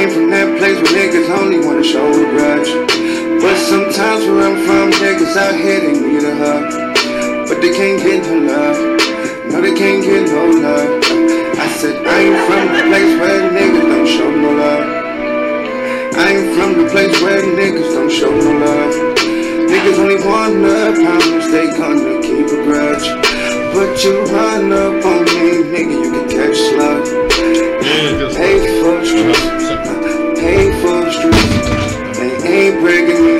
[0.00, 2.72] Ain't from that place where niggas only wanna show a grudge.
[3.36, 6.72] But sometimes where I'm from, niggas out here they need a hug.
[7.46, 8.80] But they can't get no love.
[9.52, 11.04] No, they can't get no love.
[11.04, 14.88] I said I ain't from the place where niggas don't show no love.
[16.16, 18.94] I ain't from the place where niggas don't show no love.
[19.68, 23.29] Niggas only wanna promise they gonna keep a grudge.
[23.72, 27.04] But you run up on me, nigga, you can catch slug.
[28.34, 29.66] Pay for streets,
[30.38, 32.18] pay for the streets.
[32.18, 33.38] They ain't breaking me,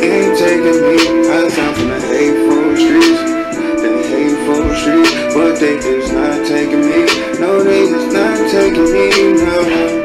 [0.00, 0.96] they ain't taking me.
[1.30, 3.22] I sound from the hateful streets,
[3.82, 5.34] the hateful streets.
[5.34, 7.06] But they is not taking me,
[7.40, 9.42] no, they is not taking me.
[9.42, 10.03] No.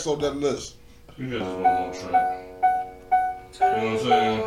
[0.00, 0.06] CEO?
[0.06, 0.76] What's on that list?
[1.18, 2.38] We got one more track.
[3.52, 4.40] You know what I'm saying?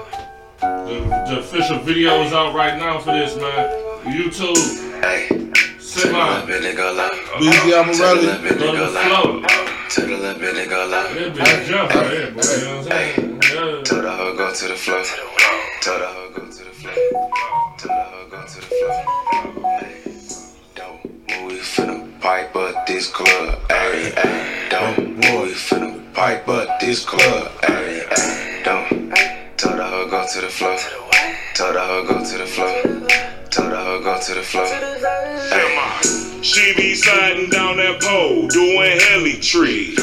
[0.59, 0.95] The,
[1.29, 3.69] the official video is out right now for this, man.
[4.05, 4.57] YouTube.
[5.79, 6.45] Semi.
[6.47, 6.73] BZ
[7.71, 8.41] Alvarelli.
[8.59, 9.41] Go to the flow.
[9.89, 11.03] To the left, bend it go low.
[11.13, 12.41] That bitch jump right here, boy.
[12.41, 13.41] You know what I'm saying?
[13.43, 13.83] Yeah.
[13.83, 15.03] Tell the hoe go to the floor.
[15.81, 16.93] Tell the hoe go to the floor.
[17.77, 18.93] Tell the hoe go to the floor.
[19.79, 20.12] Hey, don't move, we
[21.63, 23.59] finna pipe up this club.
[23.69, 27.51] Hey, hey, don't move, we finna pipe up this club.
[27.63, 29.15] Hey, hey, don't.
[29.57, 30.77] Tell the go to the floor.
[31.55, 33.09] Tell the go to the floor.
[33.49, 34.65] Tell the go to the floor.
[34.65, 36.41] Hey.
[36.43, 39.95] She be sliding down that pole, doing heli tree.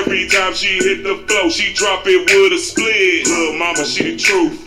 [0.00, 3.28] Every time she hit the flow, she drop it with a split.
[3.28, 4.66] Little mama, she the truth.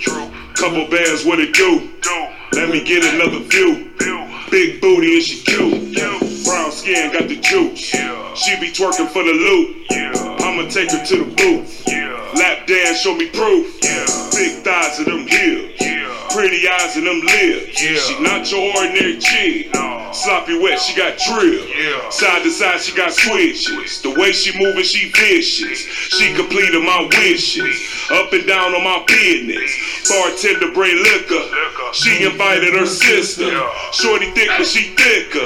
[0.55, 1.91] Couple bands, what it do?
[2.53, 3.91] Let me get another view.
[4.51, 5.95] Big booty and she cute.
[6.43, 7.79] Brown skin, got the juice.
[7.79, 9.85] She be twerking for the loot.
[10.41, 11.87] I'ma take her to the booth.
[12.35, 13.79] Lap dance, show me proof.
[13.79, 16.00] Big thighs and them heels.
[16.33, 17.81] Pretty eyes and them lips.
[17.81, 17.97] Yeah.
[17.97, 19.71] She not your ordinary chick.
[20.13, 21.65] Sloppy wet, she got drill.
[22.11, 24.01] Side to side, she got switches.
[24.01, 25.79] The way she moving, she vicious.
[25.79, 27.79] She completed my wishes.
[28.11, 29.71] Up and down on my business.
[30.09, 31.43] Bartender bring liquor.
[31.93, 33.49] She invited her sister.
[33.93, 35.45] Shorty thick, but she thicker.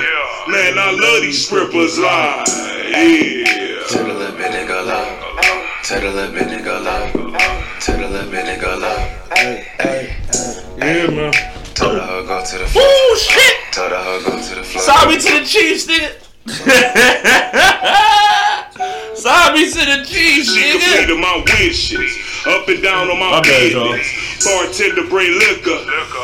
[0.49, 2.47] Man, I love these strippers live.
[2.89, 3.83] Yeah.
[3.87, 5.81] Tell the little bit nigga low.
[5.83, 7.37] Tell the little bit nigga low.
[7.79, 8.97] Tell the little bit nigga low.
[9.35, 10.15] Hey, hey,
[10.77, 11.31] Yeah, man.
[11.73, 12.85] Tell the hoe go to the floor.
[12.85, 13.55] Ooh, shit!
[13.71, 14.83] Tell the hoe go to the floor.
[14.83, 16.11] Sign me to the Chiefs, nigga.
[19.15, 20.79] Sign me to the Chiefs, She nigga.
[20.79, 22.17] completed my wishes.
[22.45, 23.97] Up and down on my, My bad, y'all.
[24.43, 25.79] Bartender bring liquor.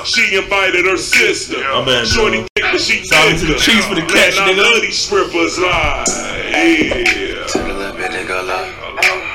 [0.05, 1.57] She invited her sister.
[1.57, 2.47] My bad, Shorty y'all.
[2.55, 3.71] thick, but she Shout out to the thicker.
[3.71, 4.61] Chiefs for the catch, Man, I nigga.
[4.73, 6.05] love these strippers live.
[6.07, 7.47] Yeah.
[7.47, 8.71] Tell the little bit nigga low.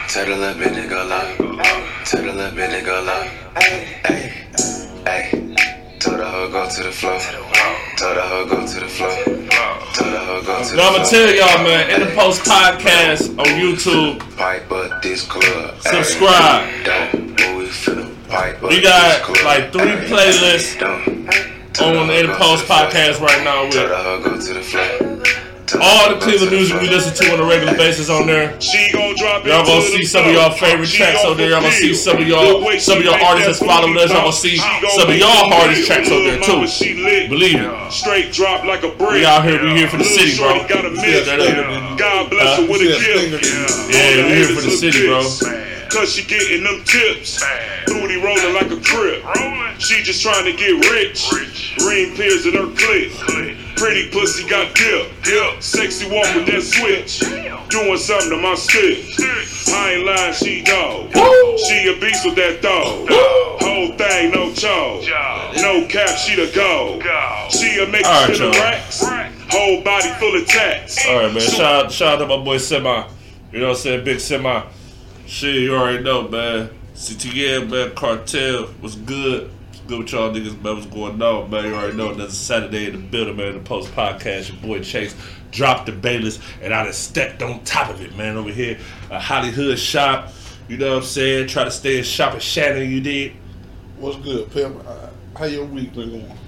[0.08, 1.34] Tell the little bit nigga low.
[2.04, 3.22] Tell the little bit nigga low.
[3.58, 4.25] Hey,
[5.06, 5.30] hey.
[5.98, 7.18] Tell the hoe go to the floor.
[7.96, 9.10] Tell the hoe go to the floor.
[9.94, 12.42] Tell the hoe go to the Now I'm gonna tell y'all, man, in the post
[12.42, 15.80] podcast on YouTube, Pipe up this club.
[15.80, 16.68] subscribe.
[17.56, 22.38] We finna pipe up We got like three playlists on the In the go to
[22.38, 22.78] Post floor.
[22.78, 23.74] podcast right now with
[25.66, 25.82] the hoe go to the floor.
[25.82, 28.54] Tell all the Cleveland music we listen to on a regular basis on there.
[28.60, 31.36] She gon' drop it Y'all gonna see some of y'all favorite She tracks gon' on
[31.38, 31.50] there.
[31.50, 34.10] Y'all gonna see some of y'all some of y'all make artists that that's following us.
[34.10, 36.62] Y'all gonna see some of y'all hardest tracks on there too.
[37.28, 37.92] Believe it.
[37.92, 39.22] Straight drop like a brick.
[39.22, 40.54] We out here, we here for the city, bro.
[40.54, 41.26] shorty got a miss.
[41.26, 41.96] Yeah.
[41.98, 42.62] God bless Huh?
[42.62, 43.90] her with a Yeah, gift.
[43.90, 45.22] Yeah, we here for the city, bro.
[45.90, 47.42] Cause she getting them tips.
[47.86, 49.22] Booty rolling like a crib.
[49.78, 51.30] She just trying to get rich.
[51.78, 53.65] Green pills in her clip.
[53.76, 55.62] Pretty pussy got dip.
[55.62, 57.20] Sexy walk with that switch.
[57.68, 59.04] Doing something to my stick.
[59.68, 61.12] I ain't lying, she dog.
[61.58, 63.08] She a beast with that dog.
[63.60, 65.02] Whole thing, no cho.
[65.60, 67.00] No cap, she the go.
[67.50, 69.04] She'll make All right, you spin the racks.
[69.50, 71.06] Whole body full of tats.
[71.06, 71.40] All right, man.
[71.40, 73.06] Shout out, shout out to my boy Semi.
[73.52, 74.04] You know what I'm saying?
[74.04, 74.62] Big Semi.
[75.26, 76.70] Shit, you already know, man.
[76.94, 77.94] CTM, man.
[77.94, 79.50] Cartel was good.
[79.86, 80.74] Good with y'all niggas, man.
[80.74, 81.64] What's going on, man?
[81.66, 82.10] You already know.
[82.10, 83.54] Another Saturday in the building, man.
[83.54, 84.48] The Post Podcast.
[84.48, 85.14] Your boy Chase
[85.52, 88.36] dropped the Bayless, and I done stepped on top of it, man.
[88.36, 88.78] Over here,
[89.10, 90.32] a Hollywood shop.
[90.68, 91.46] You know what I'm saying?
[91.46, 92.90] Try to stay in shop at Shannon.
[92.90, 93.34] You did.
[93.98, 94.84] What's good, Pimp?
[94.84, 96.38] Uh, How your week been going?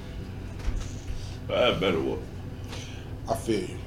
[1.48, 2.18] I had better what?
[3.30, 3.78] I feel you.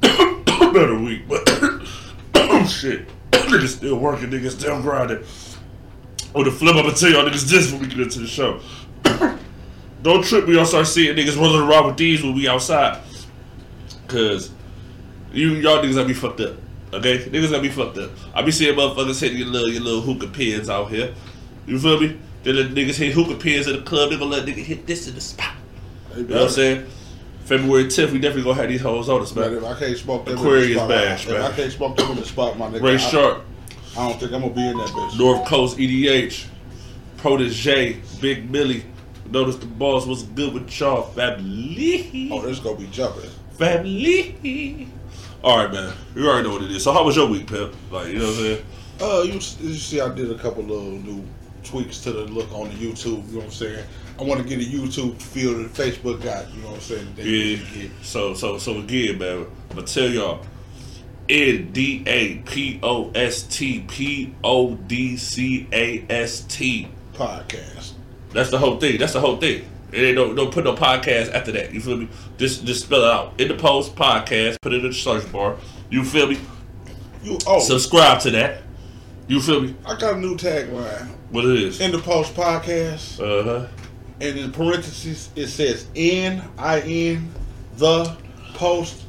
[0.72, 1.46] better week, but
[2.68, 3.06] shit.
[3.32, 5.22] niggas still working, niggas still grinding.
[6.34, 8.60] On the flip, I'm gonna tell y'all niggas this when we get into the show.
[10.02, 13.00] Don't trip me, y'all start seeing niggas rolling around with these when we outside.
[14.08, 14.50] Cause
[15.32, 16.56] you y'all niggas gotta be fucked up.
[16.92, 17.18] Okay?
[17.18, 18.10] Niggas gotta be fucked up.
[18.34, 21.14] I be seeing motherfuckers hitting your little your little hookah pins out here.
[21.66, 22.18] You feel me?
[22.42, 25.08] Then the niggas hit hookah pins at the club, they gonna let nigga hit this
[25.08, 25.54] in the spot.
[26.16, 26.86] You know what I'm saying?
[27.44, 29.62] February 10th, we definitely gonna have these hoes on us, Man, man.
[29.62, 31.42] if I can't smoke them Aquarius in the spot, bash, if man.
[31.42, 33.44] I can't smoke them in the spot, my nigga, Ray I, Sharp,
[33.96, 35.18] I don't think I'm gonna be in that bitch.
[35.18, 36.46] North Coast EDH,
[37.16, 38.84] Protege, Big Millie.
[39.30, 42.28] Notice the boss was good with y'all, family.
[42.32, 43.30] Oh, this gonna be jumping.
[43.52, 44.88] Family.
[45.44, 45.92] All right, man.
[46.16, 46.82] You already know what it is.
[46.82, 47.72] So, how was your week, Pep?
[47.90, 48.64] Like, you know what I'm saying?
[49.00, 51.24] Uh, you, you see, I did a couple little new
[51.62, 53.26] tweaks to the look on the YouTube.
[53.28, 53.84] You know what I'm saying?
[54.18, 56.52] I want to get a YouTube feel that Facebook got.
[56.52, 57.14] You know what I'm saying?
[57.18, 57.88] Yeah.
[58.02, 59.46] So, so, so again, man.
[59.70, 60.44] I'm gonna tell y'all.
[61.28, 66.88] N D A P O S T P O D C A S T.
[67.14, 67.92] podcast.
[68.32, 68.98] That's the whole thing.
[68.98, 69.64] That's the whole thing.
[69.92, 71.72] It ain't no don't put no podcast after that.
[71.72, 72.08] You feel me?
[72.36, 74.56] Just just spell it out in the post podcast.
[74.60, 75.56] Put it in the search bar.
[75.90, 76.38] You feel me?
[77.22, 78.62] You oh, Subscribe to that.
[79.28, 79.74] You feel me?
[79.86, 81.80] I got a new tagline What it is?
[81.80, 83.66] in the post podcast, Uh huh.
[84.20, 87.30] and in parentheses it says N I N
[87.78, 88.14] the
[88.54, 89.02] post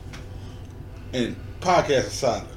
[1.13, 2.47] and podcast aside.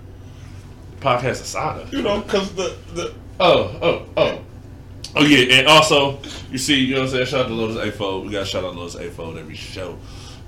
[1.01, 1.93] Podcast aside.
[1.93, 4.41] You know, cause the the Oh, oh, oh.
[5.17, 6.19] Oh yeah, and also
[6.51, 7.27] you see, you know what I'm saying?
[7.27, 8.27] Shout out to Lotus A Fold.
[8.27, 9.97] We got shout out to Lotus A Fold every show.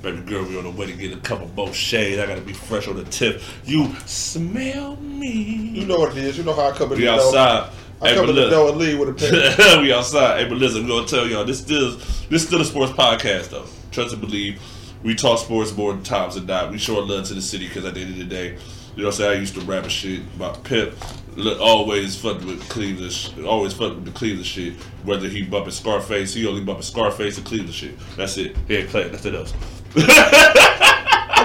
[0.02, 2.18] Baby girl, we on the way to get a couple both shades.
[2.20, 3.42] I gotta be fresh on the tip.
[3.64, 5.30] You smell me.
[5.30, 6.38] you know what it is.
[6.38, 7.20] You know how I come in We the door.
[7.20, 7.70] outside.
[8.02, 9.12] I Hey, come in the door and leave with a
[9.66, 9.82] pen.
[9.82, 10.40] we outside.
[10.42, 11.96] Hey, but listen, I'm gonna tell y'all this still
[12.30, 13.66] this still a sports podcast though.
[13.92, 14.60] Trust and believe.
[15.02, 16.70] We talk sports more times than not.
[16.70, 18.48] We show love to the city because at the end of the day,
[18.96, 19.36] you know what I'm saying.
[19.36, 20.94] I used to rap and shit about Pip.
[21.36, 23.46] Look, always fucked with Cleveland.
[23.46, 24.74] Always fucked with the Cleveland shit.
[25.04, 27.98] Whether he bumping Scarface, he only bumping Scarface and Cleveland shit.
[28.16, 28.56] That's it.
[28.68, 29.08] Yeah, Clay.
[29.08, 29.54] That's it else.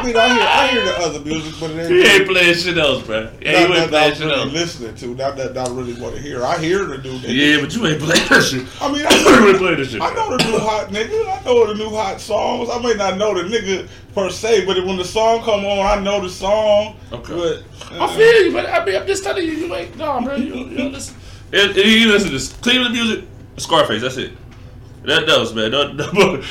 [0.06, 1.90] I mean, I hear I hear the other music, but it ain't.
[1.90, 3.32] He ain't playing shit else, bro.
[3.42, 4.54] Yeah, not he ain't playing shit really else.
[4.54, 6.44] listening to, not that I really want to hear.
[6.44, 7.28] I hear the new nigga.
[7.28, 8.68] Yeah, but you ain't playing that shit.
[8.82, 10.02] I mean, You I, ain't playing that shit.
[10.02, 11.42] I know the new hot nigga.
[11.42, 12.70] I know the new hot songs.
[12.70, 16.02] I may not know the nigga per se, but when the song come on, I
[16.02, 16.98] know the song.
[17.12, 17.34] Okay.
[17.34, 20.22] But uh, I feel you, but I mean, I'm just telling you, you ain't, no,
[20.22, 21.16] bro, you, you listen.
[21.52, 23.26] If, if you listen to this Cleveland music,
[23.58, 24.34] Scarface, that's it.
[25.08, 25.72] That knows, man.
[25.72, 26.04] No, no,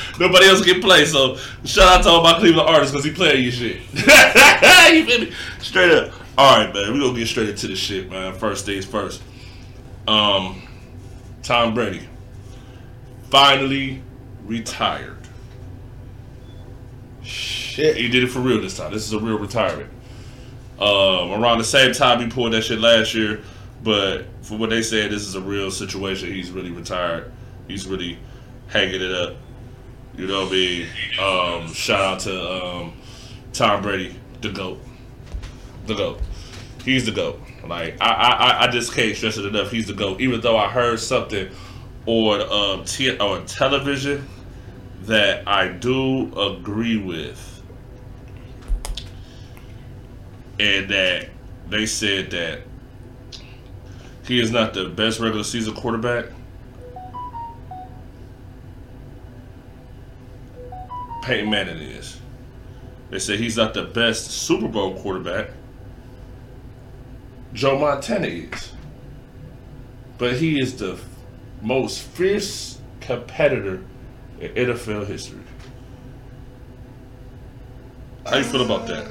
[0.21, 3.43] nobody else can play, so shout out to all my Cleveland artists because he playing
[3.43, 3.77] your shit.
[3.93, 5.33] you feel me?
[5.61, 6.13] Straight up.
[6.37, 6.93] All right, man.
[6.93, 8.35] we going to get straight into the shit, man.
[8.35, 9.23] First things first.
[10.09, 10.63] Um,
[11.43, 12.09] Tom Brady
[13.31, 14.03] finally
[14.45, 15.19] retired.
[17.23, 17.97] shit.
[17.97, 18.93] He did it for real this time.
[18.93, 19.91] This is a real retirement.
[20.79, 23.43] Um, around the same time he pulled that shit last year,
[23.83, 26.33] but for what they said, this is a real situation.
[26.33, 27.33] He's really retired.
[27.69, 28.19] He's really
[28.75, 29.37] hanging it up.
[30.17, 30.87] You know mean?
[31.19, 32.93] Um, shout out to um,
[33.53, 34.81] Tom Brady, the goat,
[35.87, 36.21] the goat.
[36.85, 37.41] He's the goat.
[37.67, 39.71] Like I, I, I- I just can't stress it enough.
[39.71, 40.21] He's the goat.
[40.21, 41.49] Even though I heard something
[42.07, 42.41] on
[42.81, 44.29] um, t- on television
[45.03, 47.63] that I do agree with,
[50.59, 51.29] and that
[51.69, 52.61] they said that
[54.27, 56.27] he is not the best regular season quarterback.
[61.25, 62.21] Peyton Manning is.
[63.09, 65.49] They said he's not the best Super Bowl quarterback.
[67.55, 68.73] Joe Montana is.
[70.19, 70.99] But he is the
[71.63, 73.83] most fierce competitor
[74.39, 75.41] in NFL history.
[78.27, 79.09] How you feel about that?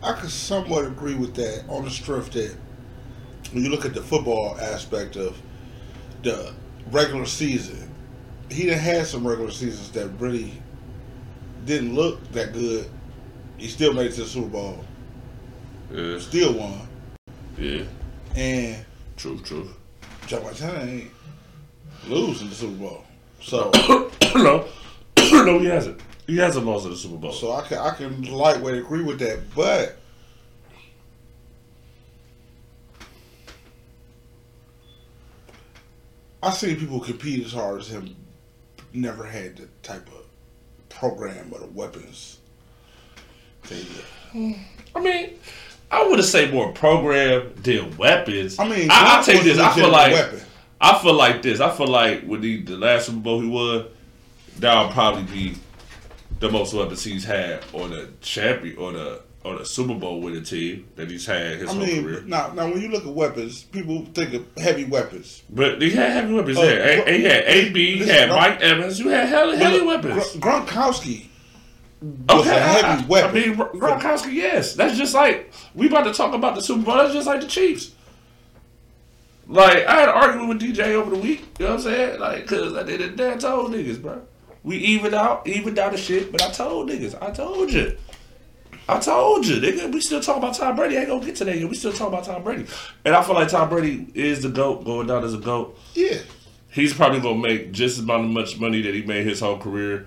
[0.00, 2.56] I could somewhat agree with that on the strength that
[3.52, 5.40] when you look at the football aspect of
[6.22, 6.54] the
[6.92, 7.91] regular season,
[8.52, 10.52] he done had some regular seasons that really
[11.64, 12.88] didn't look that good.
[13.58, 14.84] He still made it to the Super Bowl,
[15.90, 16.80] Yeah, still won,
[17.56, 17.84] yeah,
[18.34, 18.84] and
[19.16, 19.70] truth, truth.
[20.26, 21.10] Joe Montana ain't
[22.08, 23.04] losing the Super Bowl.
[23.40, 23.70] So,
[24.34, 24.66] no,
[25.44, 26.00] no, he hasn't.
[26.26, 27.32] He hasn't lost in the Super Bowl.
[27.32, 29.96] so I can I can lightweight agree with that, but
[36.42, 38.16] I seen people compete as hard as him.
[38.94, 40.24] Never had the type of
[40.88, 42.38] program or the weapons.
[43.68, 43.84] They,
[44.34, 45.38] I mean,
[45.90, 48.58] I would have say more program than weapons.
[48.58, 49.58] I mean, I, I'll Gronk tell you this.
[49.58, 50.40] I feel like weapon.
[50.80, 51.60] I feel like this.
[51.60, 53.86] I feel like with the, the last Super Bowl he won,
[54.58, 55.54] that'll probably be
[56.40, 60.44] the most weapons he's had on the champion or the on a Super Bowl winning
[60.44, 62.22] team that he's had his I whole mean, career.
[62.26, 65.42] now now when you look at weapons, people think of heavy weapons.
[65.50, 66.58] But he had heavy weapons.
[66.58, 69.00] Oh, yeah, he had uh, AB, he had Mike Evans.
[69.00, 70.36] You had heavy, weapons.
[70.36, 71.26] Gr- Gronkowski
[72.00, 73.30] was Okay, a I- heavy I, weapon.
[73.30, 74.74] I mean, Gronkowski, yes.
[74.74, 76.96] That's just like we about to talk about the Super Bowl.
[76.96, 77.92] That's just like the Chiefs.
[79.48, 81.40] Like I had an argument with DJ over the week.
[81.58, 82.20] You know what I'm saying?
[82.20, 83.20] Like, cause I did it.
[83.20, 84.22] I told niggas, bro.
[84.62, 86.30] We evened out, evened out the shit.
[86.30, 87.96] But I told niggas, I told you.
[88.88, 89.92] I told you, nigga.
[89.92, 90.96] We still talk about Tom Brady.
[90.96, 91.68] I ain't gonna get to that yet.
[91.68, 92.66] We still talk about Tom Brady,
[93.04, 95.78] and I feel like Tom Brady is the goat, going down as a goat.
[95.94, 96.18] yeah,
[96.68, 100.06] He's probably gonna make just about as much money that he made his whole career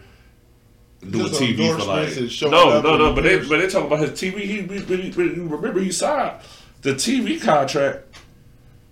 [1.08, 2.10] doing Just TV for like.
[2.10, 3.14] endorsements and showing No, no, no.
[3.14, 4.40] But they, but they talk about his TV.
[4.40, 6.40] He, he, he, remember he signed
[6.82, 8.04] the TV contract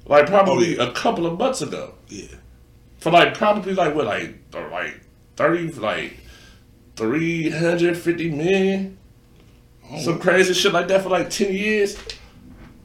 [0.06, 0.90] like probably Oh, yeah.
[0.90, 2.28] a couple of months ago yeah.
[3.00, 5.02] for like probably like what like like
[5.36, 6.18] thirty like
[6.96, 8.98] three hundred fifty million.
[10.02, 11.98] Some crazy shit like that for like ten years.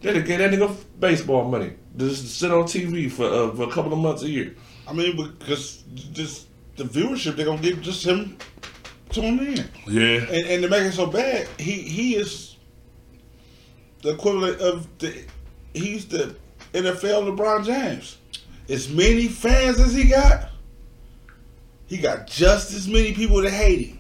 [0.01, 1.73] They to get that nigga baseball money.
[1.97, 4.55] Just sit on TV for, uh, for a couple of months a year.
[4.87, 8.37] I mean, because just the viewership they're gonna get just him
[9.11, 10.19] tuning in, Yeah.
[10.31, 12.57] and, and to make it so bad, he he is
[14.03, 15.25] the equivalent of the
[15.75, 16.37] he's the
[16.73, 18.19] NFL LeBron James.
[18.69, 20.51] As many fans as he got,
[21.87, 23.98] he got just as many people that hate him.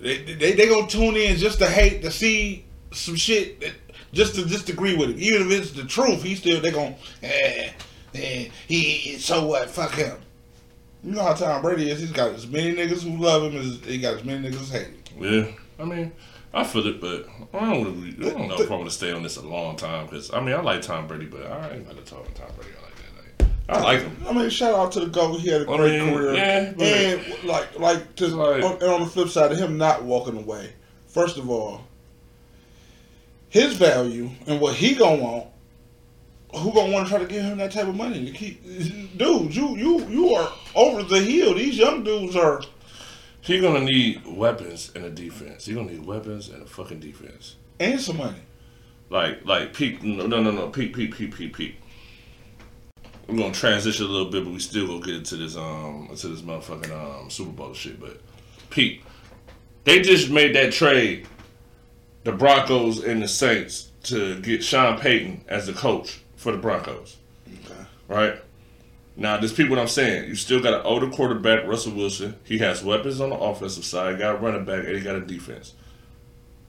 [0.00, 3.72] They they they gonna tune in just to hate to see some shit that,
[4.12, 6.22] just to just agree with him, even if it's the truth.
[6.22, 7.70] He still they gonna eh,
[8.14, 9.68] eh, he so what?
[9.70, 10.16] Fuck him.
[11.02, 12.00] You know how Tom Brady is.
[12.00, 14.78] He's got as many niggas who love him as he got as many niggas who
[14.78, 15.46] hate him.
[15.46, 15.52] Yeah.
[15.80, 16.12] I mean,
[16.52, 19.12] I feel it, but I don't, really, I don't know if I want to stay
[19.12, 21.86] on this a long time because I mean I like Tom Brady, but I ain't
[21.86, 22.74] gonna talk to Tom Brady like that.
[22.74, 22.77] Like,
[23.68, 24.16] I like him.
[24.26, 25.40] I mean, shout out to the GOAT.
[25.40, 26.34] He had a I great mean, career.
[26.34, 30.04] yeah, and like, like, to, Like- on, and on the flip side of him not
[30.04, 30.72] walking away.
[31.06, 31.82] First of all,
[33.48, 35.46] his value and what he gonna want.
[36.54, 38.62] Who gonna want to try to give him that type of money to keep?
[39.18, 41.54] Dude, you you you are over the hill.
[41.54, 42.62] These young dudes are.
[43.42, 45.66] He gonna need weapons and a defense.
[45.66, 47.56] He gonna need weapons and a fucking defense.
[47.78, 48.40] And some money.
[49.10, 51.76] Like like peak no no no no peak peak peak peak peak.
[53.28, 56.28] We're gonna transition a little bit, but we still gonna get into this um into
[56.28, 56.90] this motherfucking
[57.22, 58.00] um Super Bowl shit.
[58.00, 58.20] But
[58.70, 59.02] Pete,
[59.84, 61.26] they just made that trade,
[62.24, 67.18] the Broncos and the Saints to get Sean Payton as the coach for the Broncos.
[67.46, 67.80] Okay.
[68.08, 68.40] Right?
[69.16, 70.28] Now, this people what I'm saying.
[70.28, 72.36] You still got an older quarterback, Russell Wilson.
[72.44, 75.20] He has weapons on the offensive side, got a running back, and he got a
[75.20, 75.74] defense.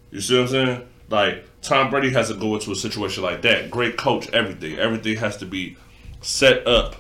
[0.09, 0.87] You see what I'm saying?
[1.09, 3.69] Like, Tom Brady has to go into a situation like that.
[3.69, 4.79] Great coach, everything.
[4.79, 5.77] Everything has to be
[6.21, 6.95] set up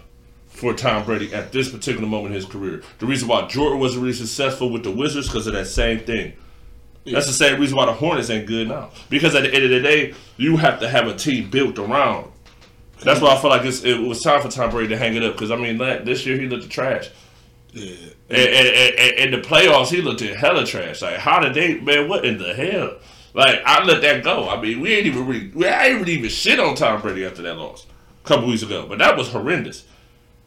[0.59, 2.83] for Tom Brady at this particular moment in his career.
[2.99, 6.33] The reason why Jordan wasn't really successful with the Wizards because of that same thing.
[7.05, 8.91] That's the same reason why the Hornets ain't good now.
[9.09, 12.31] Because at the end of the day, you have to have a team built around.
[13.01, 15.23] That's why I feel like it's, it was time for Tom Brady to hang it
[15.23, 15.33] up.
[15.33, 17.09] Because I mean, that, this year he looked trash.
[17.71, 17.95] Yeah.
[18.29, 21.01] And, and, and, and in the playoffs, he looked in hella trash.
[21.01, 22.09] Like, how did they, man?
[22.09, 22.97] What in the hell?
[23.33, 24.49] Like, I let that go.
[24.49, 27.25] I mean, we ain't even really, we I ain't really even shit on Tom Brady
[27.25, 27.85] after that loss
[28.23, 28.85] a couple weeks ago.
[28.87, 29.85] But that was horrendous.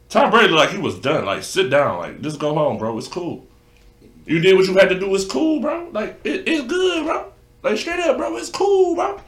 [0.09, 1.25] Tom Brady like he was done.
[1.25, 1.97] Like, sit down.
[1.97, 2.97] Like, just go home, bro.
[2.97, 3.47] It's cool.
[4.25, 5.13] You did what you had to do.
[5.15, 5.89] It's cool, bro.
[5.91, 7.31] Like, it, it's good, bro.
[7.61, 8.35] Like, straight up, bro.
[8.37, 9.19] It's cool, bro.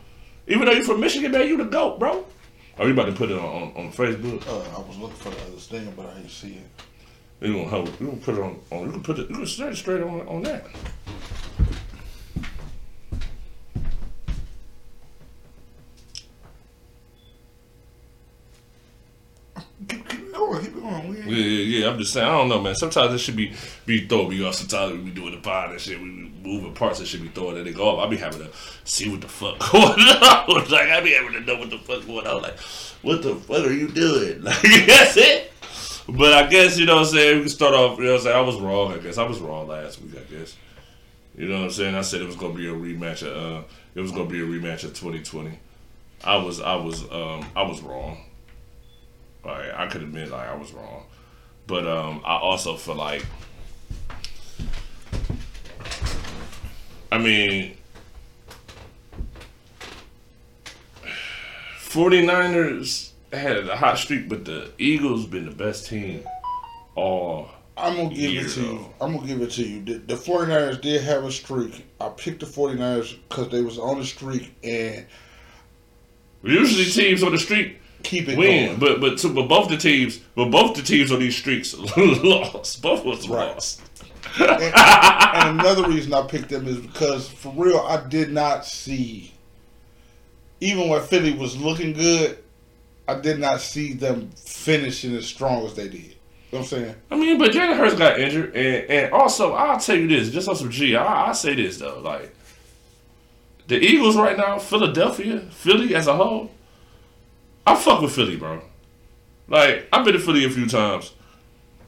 [0.48, 2.25] Even though you're from Michigan, man, you the GOAT, bro.
[2.78, 4.46] Are you about to put it on, on, on Facebook?
[4.48, 6.86] Uh, I was looking for the other thing, but I didn't see it.
[7.42, 9.44] You gonna hold, you gonna put it on, on you can put it you can
[9.44, 10.66] it straight on on that.
[19.88, 20.63] Keep, keep going.
[20.63, 21.15] Keep going.
[21.27, 21.89] Yeah, yeah.
[21.89, 22.75] I'm just saying, I don't know, man.
[22.75, 23.53] Sometimes it should be
[23.86, 24.55] be throwing me off.
[24.55, 26.00] Sometimes we be doing the pod and shit.
[26.00, 28.05] We be moving parts that should be throwing and they go off.
[28.05, 28.50] I be having to
[28.86, 30.48] see what the fuck going on.
[30.70, 32.41] like I be having to know what the fuck going on.
[32.41, 32.58] Like,
[33.01, 34.41] what the fuck are you doing?
[34.44, 35.51] Like that's it.
[36.08, 37.36] But I guess you know what I'm saying.
[37.38, 37.98] We can start off.
[37.98, 38.38] You know what I'm saying.
[38.38, 38.94] I was wrong.
[38.94, 40.13] I guess I was wrong last week.
[40.15, 40.55] I guess.
[41.36, 41.96] You know what I'm saying.
[41.96, 43.24] I said it was gonna be a rematch.
[43.24, 43.63] Of, uh,
[43.94, 45.60] it was gonna be a rematch of 2020.
[46.24, 48.24] I was I was um I was wrong.
[49.46, 51.04] Like I could admit like I was wrong.
[51.68, 53.25] But um I also feel like
[57.12, 57.78] I mean
[61.80, 66.24] 49ers had a hot streak, but the Eagles been the best team
[66.96, 68.86] all I'm gonna give year, it to you.
[69.02, 69.84] I'm gonna give it to you.
[69.84, 71.86] The, the 49ers did have a streak.
[72.00, 75.06] I picked the 49ers because they was on the streak and
[76.42, 78.80] Usually teams on the streak keep it win, going.
[78.80, 82.82] but but to, but both the teams, but both the teams on these streaks lost.
[82.82, 83.54] Both of us Right.
[83.54, 83.82] lost.
[84.40, 89.32] and, and another reason I picked them is because for real, I did not see.
[90.62, 92.38] Even when Philly was looking good,
[93.08, 95.96] I did not see them finishing as strong as they did.
[96.52, 96.96] You know what I'm saying?
[97.12, 100.48] I mean, but Jalen Hurts got injured, and, and also I'll tell you this, just
[100.48, 102.34] on some G, I, I say this though, like
[103.68, 106.52] the Eagles right now, Philadelphia, Philly as a whole,
[107.66, 108.62] I fuck with Philly, bro.
[109.48, 111.14] Like I've been to Philly a few times.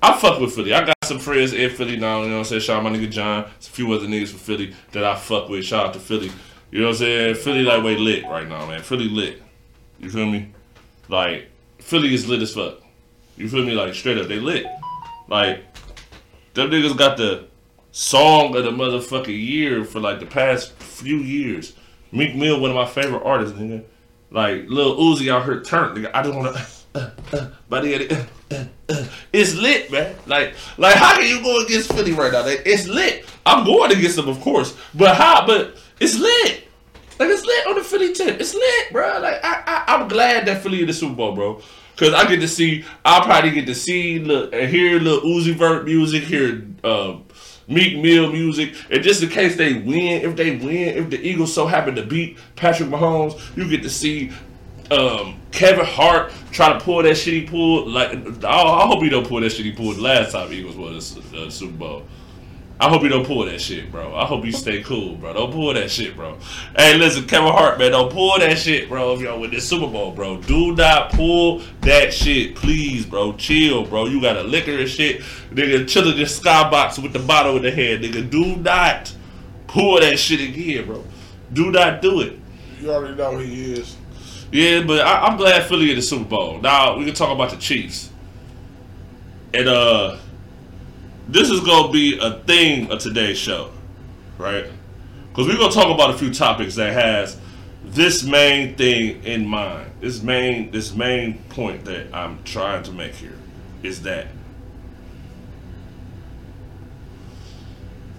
[0.01, 0.73] I fuck with Philly.
[0.73, 2.21] I got some friends in Philly now.
[2.21, 2.61] You know what I'm saying?
[2.61, 3.43] Shout out my nigga John.
[3.43, 5.65] A few other niggas from Philly that I fuck with.
[5.65, 6.31] Shout out to Philly.
[6.71, 7.35] You know what I'm saying?
[7.35, 8.81] Philly like way lit right now, man.
[8.81, 9.41] Philly lit.
[9.99, 10.51] You feel me?
[11.09, 12.81] Like Philly is lit as fuck.
[13.35, 13.73] You feel me?
[13.73, 14.65] Like straight up, they lit.
[15.27, 15.63] Like
[16.53, 17.47] them niggas got the
[17.91, 21.73] song of the motherfucking year for like the past few years.
[22.11, 23.83] Meek Mill, one of my favorite artists, nigga.
[24.29, 26.07] Like Lil Uzi out here turned.
[26.07, 26.65] I don't wanna.
[26.95, 29.05] Uh, uh, by uh, uh, uh.
[29.31, 30.15] it's lit, man.
[30.25, 32.43] Like, like how can you go against Philly right now?
[32.43, 33.25] Like, it's lit.
[33.45, 35.45] I'm going against them, of course, but how?
[35.45, 36.67] But it's lit.
[37.19, 38.39] Like it's lit on the Philly tip.
[38.39, 39.19] It's lit, bro.
[39.19, 41.61] Like I, I I'm glad that Philly in the Super Bowl, bro.
[41.97, 45.83] Cause I get to see, I'll probably get to see, look, hear Lil Uzi Vert
[45.83, 47.25] music, hear um,
[47.67, 51.53] Meek Mill music, and just in case they win, if they win, if the Eagles
[51.53, 54.31] so happen to beat Patrick Mahomes, you get to see
[54.89, 57.89] um, Kevin Hart try to pull that shit he pulled.
[57.89, 58.11] Like
[58.43, 61.45] I, I hope he don't pull that shit he pulled last time Eagles won the
[61.45, 62.03] uh, Super Bowl.
[62.79, 64.15] I hope you don't pull that shit, bro.
[64.15, 65.33] I hope you stay cool, bro.
[65.33, 66.37] Don't pull that shit, bro.
[66.75, 69.15] Hey, listen, Kevin Hart, man, don't pull that shit, bro.
[69.15, 73.33] If y'all win this Super Bowl, bro, do not pull that shit, please, bro.
[73.33, 74.05] Chill, bro.
[74.05, 75.87] You got a liquor and shit, nigga.
[75.87, 78.29] Chill in the skybox with the bottle in the head, nigga.
[78.29, 79.11] Do not
[79.65, 81.03] pull that shit again, bro.
[81.53, 82.37] Do not do it.
[82.79, 83.97] You already know who he is.
[84.51, 86.61] Yeah, but I, I'm glad Philly in the Super Bowl.
[86.61, 88.11] Now we can talk about the Chiefs.
[89.53, 90.17] And uh
[91.27, 93.71] this is gonna be a thing of today's show,
[94.37, 94.65] right?
[95.29, 97.37] Because we're gonna talk about a few topics that has
[97.83, 99.91] this main thing in mind.
[99.99, 103.37] This main this main point that I'm trying to make here
[103.83, 104.27] is that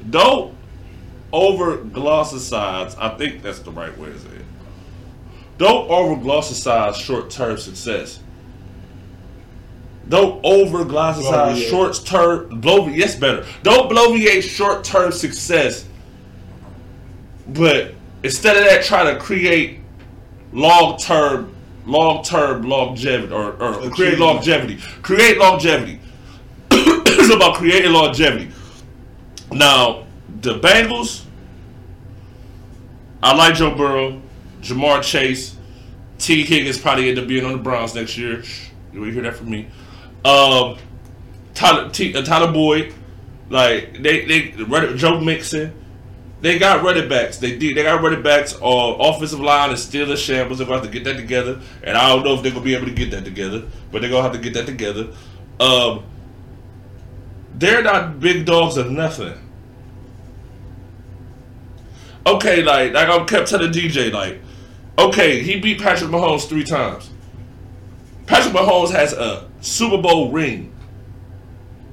[0.08, 0.54] don't
[1.32, 2.96] over glossicize.
[2.98, 4.44] I think that's the right way to say it.
[5.58, 8.20] Don't over glossicize short term success.
[10.08, 11.68] Don't over Bloviate.
[11.68, 12.96] short term bloviate.
[12.96, 13.44] Yes, better.
[13.62, 15.86] Don't bloviate short term success.
[17.46, 19.80] But instead of that, try to create
[20.52, 24.78] long term, long term longevity or, or create longevity.
[25.02, 26.00] Create longevity.
[26.70, 28.50] it's about creating longevity.
[29.52, 30.06] Now,
[30.40, 31.24] the Bengals.
[33.20, 34.22] I like Joe Burrow,
[34.62, 35.56] Ja'Marr Chase,
[36.18, 38.44] Tee Higgins probably end up being on the Browns next year.
[38.92, 39.68] You will hear that from me.
[40.28, 40.76] Um,
[41.54, 42.92] Tyler, T, uh, Tyler Boyd,
[43.48, 44.50] like they they
[44.96, 45.74] Joe Mixon.
[46.40, 47.38] They got running backs.
[47.38, 47.76] They did.
[47.76, 48.54] They got running backs.
[48.54, 50.58] Uh, offensive line is still a shambles.
[50.58, 52.74] They're gonna have to get that together, and I don't know if they're gonna be
[52.74, 55.08] able to get that together, but they're gonna have to get that together.
[55.58, 56.04] Um,
[57.54, 59.34] they're not big dogs or nothing.
[62.26, 64.40] Okay, like like I kept telling DJ, like,
[64.98, 67.10] okay, he beat Patrick Mahomes three times.
[68.28, 70.72] Patrick Mahomes has a Super Bowl ring.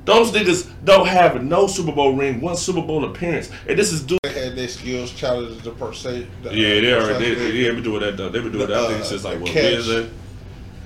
[0.06, 4.04] Those niggas don't have no Super Bowl ring, one Super Bowl appearance, and this is
[4.04, 4.20] dude.
[4.24, 6.28] They had their skills challenged to per se.
[6.44, 7.26] the- Yeah, they per already.
[7.26, 8.30] se, They, yeah, been doing that though.
[8.30, 8.92] They been doing The, that.
[8.92, 9.74] Uh, since like what catch.
[9.74, 10.10] Wednesday.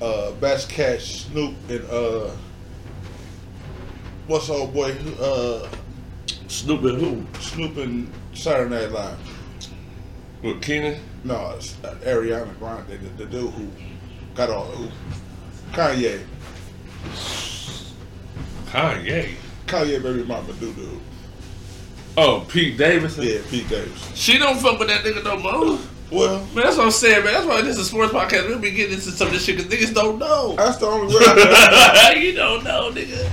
[0.02, 2.30] uh, best catch Snoop and uh,
[4.28, 5.68] what's old boy uh,
[6.48, 7.40] Snoop and who?
[7.42, 9.18] Snoop and Saturday Night Live.
[10.44, 11.02] With Kenan.
[11.26, 13.68] No, it's uh, Ariana Grande, the, the dude who
[14.36, 14.88] got all who
[15.72, 16.22] Kanye,
[18.68, 19.30] Kanye.
[19.68, 21.00] Kanye baby mama dude dude.
[22.18, 23.24] Oh, Pete Davidson.
[23.26, 24.12] Yeah, Pete Davis.
[24.16, 25.80] She don't fuck with that nigga no more.
[26.12, 27.34] Well, Man, that's what I'm saying, man.
[27.34, 28.48] That's why this is a sports podcast.
[28.48, 30.56] We'll be getting into some of this shit because niggas don't know.
[30.56, 31.22] that's the only way.
[31.22, 33.30] I can, you don't know, nigga.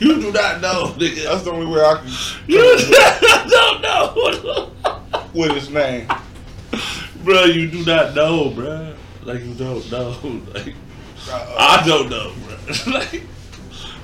[0.00, 1.24] You do not know, nigga.
[1.24, 2.08] that's the only way I can
[2.46, 2.58] You
[3.50, 4.70] don't know.
[5.34, 6.08] with his name.
[7.22, 8.94] bro, you do not know, bro.
[9.24, 10.16] Like, you don't know.
[10.54, 10.74] Like,
[11.30, 12.92] I don't know, bro.
[12.92, 13.22] like,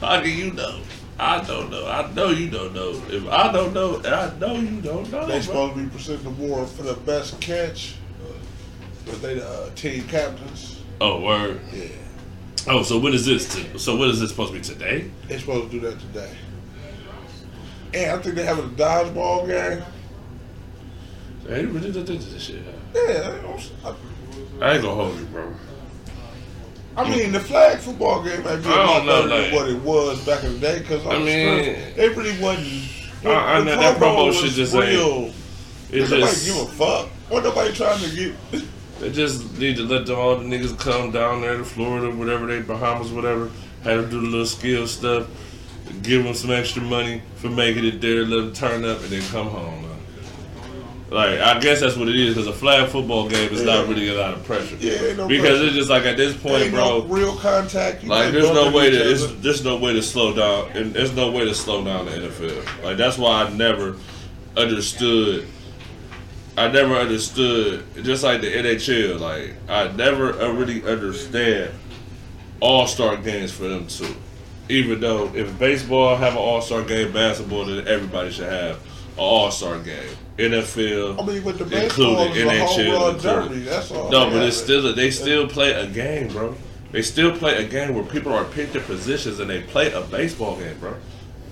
[0.00, 0.80] how can you know?
[1.18, 1.86] I don't know.
[1.86, 2.90] I know you don't know.
[3.08, 5.26] If I don't know, I know you don't know.
[5.26, 7.96] They supposed to be presenting the award for the best catch,
[9.04, 10.82] but they the uh, team captains.
[11.00, 11.60] Oh, word.
[11.72, 11.88] Yeah,
[12.66, 13.54] Oh, so when is this?
[13.54, 15.10] To, so when is this supposed to be today?
[15.28, 16.34] they supposed to do that today.
[17.92, 19.84] And I think they having a dodgeball game.
[21.44, 22.62] They really did this shit.
[22.94, 23.94] Yeah, I,
[24.64, 25.52] I ain't gonna hold you, bro.
[26.96, 29.80] I mean, the flag football game might be a I lot better than what it
[29.82, 32.82] was back in the day because I mean- it really wasn't
[33.24, 34.82] I, I know that promo shit just real.
[34.82, 35.34] ain't.
[35.92, 37.08] It Ain't nobody just give a fuck.
[37.28, 38.14] What nobody trying to
[38.52, 38.62] get?
[39.00, 42.44] They just need to let the, all the niggas come down there to Florida, whatever
[42.46, 43.50] they Bahamas, whatever.
[43.82, 45.26] Have them do the little skill stuff.
[46.02, 48.26] Give them some extra money for making it there.
[48.26, 49.80] Let them turn up and then come home.
[49.88, 49.99] man.
[51.10, 54.08] Like I guess that's what it is because a flag football game is not really
[54.08, 54.76] a lot of pressure.
[54.76, 55.64] Yeah, no because pressure.
[55.64, 57.00] it's just like at this point, bro.
[57.00, 58.04] no real contact.
[58.04, 61.32] Like there's no way to it's, there's no way to slow down and there's no
[61.32, 62.84] way to slow down the NFL.
[62.84, 63.96] Like that's why I never
[64.56, 65.48] understood
[66.56, 71.72] I never understood just like the NHL, like I never uh, really understand
[72.60, 74.14] all star games for them too.
[74.68, 78.82] Even though if baseball have an all star game, basketball then everybody should have an
[79.16, 80.16] all star game.
[80.40, 83.66] NFL I mean, with the baseball, included, NHL included.
[83.66, 84.10] That's all.
[84.10, 86.54] No, but it's still they still play a game, bro.
[86.92, 90.00] They still play a game where people are picked their positions and they play a
[90.00, 90.96] baseball game, bro.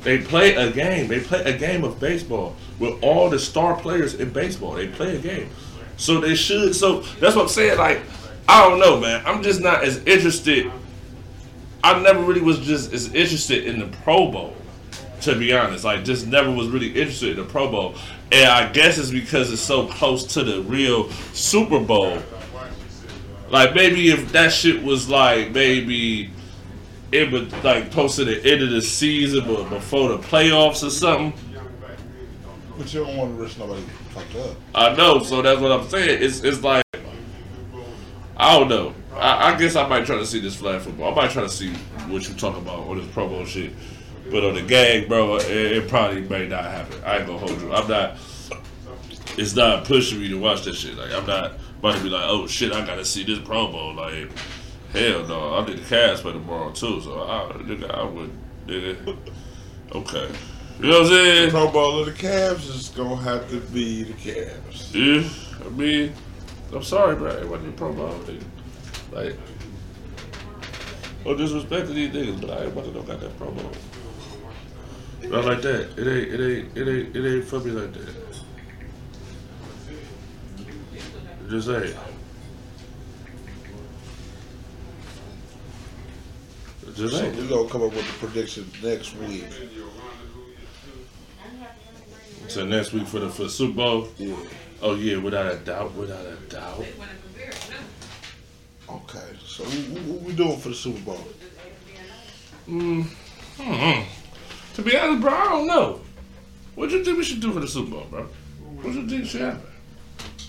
[0.02, 1.08] They play a game.
[1.08, 4.72] They play a game of baseball with all the star players in baseball.
[4.72, 5.50] They play a game,
[5.96, 6.74] so they should.
[6.74, 7.78] So that's what I'm saying.
[7.78, 8.00] Like,
[8.48, 9.22] I don't know, man.
[9.26, 10.70] I'm just not as interested.
[11.82, 14.56] I never really was just as interested in the Pro Bowl,
[15.22, 15.84] to be honest.
[15.84, 17.94] Like, just never was really interested in the Pro Bowl,
[18.30, 22.18] and I guess it's because it's so close to the real Super Bowl.
[23.50, 26.30] Like maybe if that shit was like maybe
[27.10, 30.90] it would like close to the end of the season but before the playoffs or
[30.90, 31.32] something.
[32.76, 34.56] But you don't want to risk nobody fucked up.
[34.74, 36.22] I know, so that's what I'm saying.
[36.22, 36.84] It's it's like
[38.36, 38.94] I don't know.
[39.14, 41.12] I, I guess I might try to see this flag football.
[41.12, 41.72] I might try to see
[42.08, 43.72] what you talk about on this Pro Bowl shit.
[44.30, 47.02] But on the gang, bro, it, it probably may not happen.
[47.04, 47.72] I ain't gonna hold you.
[47.72, 48.16] I'm not.
[49.38, 50.96] It's not pushing me to watch that shit.
[50.96, 53.94] Like I'm not about to be like, oh shit, I gotta see this promo.
[53.94, 54.30] Like
[54.92, 57.00] hell no, I need the Cavs play tomorrow too.
[57.00, 58.30] So I, nigga, I would,
[58.66, 59.16] nigga.
[59.94, 60.28] Okay,
[60.80, 61.50] you know what I'm saying?
[61.50, 64.92] Pro Bowl of the Cavs is gonna have to be the Cavs.
[64.92, 66.12] Yeah, I mean,
[66.72, 67.30] I'm sorry, bro.
[67.30, 68.44] It wasn't a Pro Bowl, nigga.
[69.10, 69.36] Like,
[71.24, 73.72] no disrespect to these niggas, but I ain't about to know got that Pro Bowl.
[75.22, 75.98] Not like that.
[75.98, 76.32] It ain't.
[76.32, 76.76] It ain't.
[76.76, 77.16] It ain't.
[77.16, 78.08] It ain't for me like that.
[78.08, 78.14] It
[81.50, 81.96] Just ain't.
[86.86, 87.36] It Just So ain't.
[87.36, 89.44] we gonna come up with the prediction next week.
[92.48, 94.08] So next week for the for Super Bowl.
[94.16, 94.36] Yeah.
[94.80, 95.94] Oh yeah, without a doubt.
[95.94, 96.84] Without a doubt.
[98.88, 99.28] Okay.
[99.44, 101.24] So what, what we doing for the Super Bowl?
[102.68, 103.06] Mm,
[104.78, 106.00] To be honest, bro, I don't know.
[106.76, 108.22] What you think we should do for the Super Bowl, bro?
[108.80, 109.62] What you think should happen?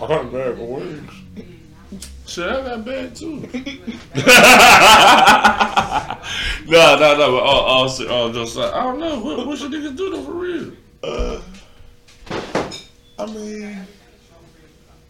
[0.00, 1.10] I got bad for wings.
[2.28, 3.40] Shit, I got bad too.
[6.68, 7.32] no, no, no.
[7.32, 9.18] But all, all, all just like, I don't know.
[9.18, 10.72] What, what should niggas do though for real?
[11.02, 11.40] Uh,
[13.18, 13.84] I mean,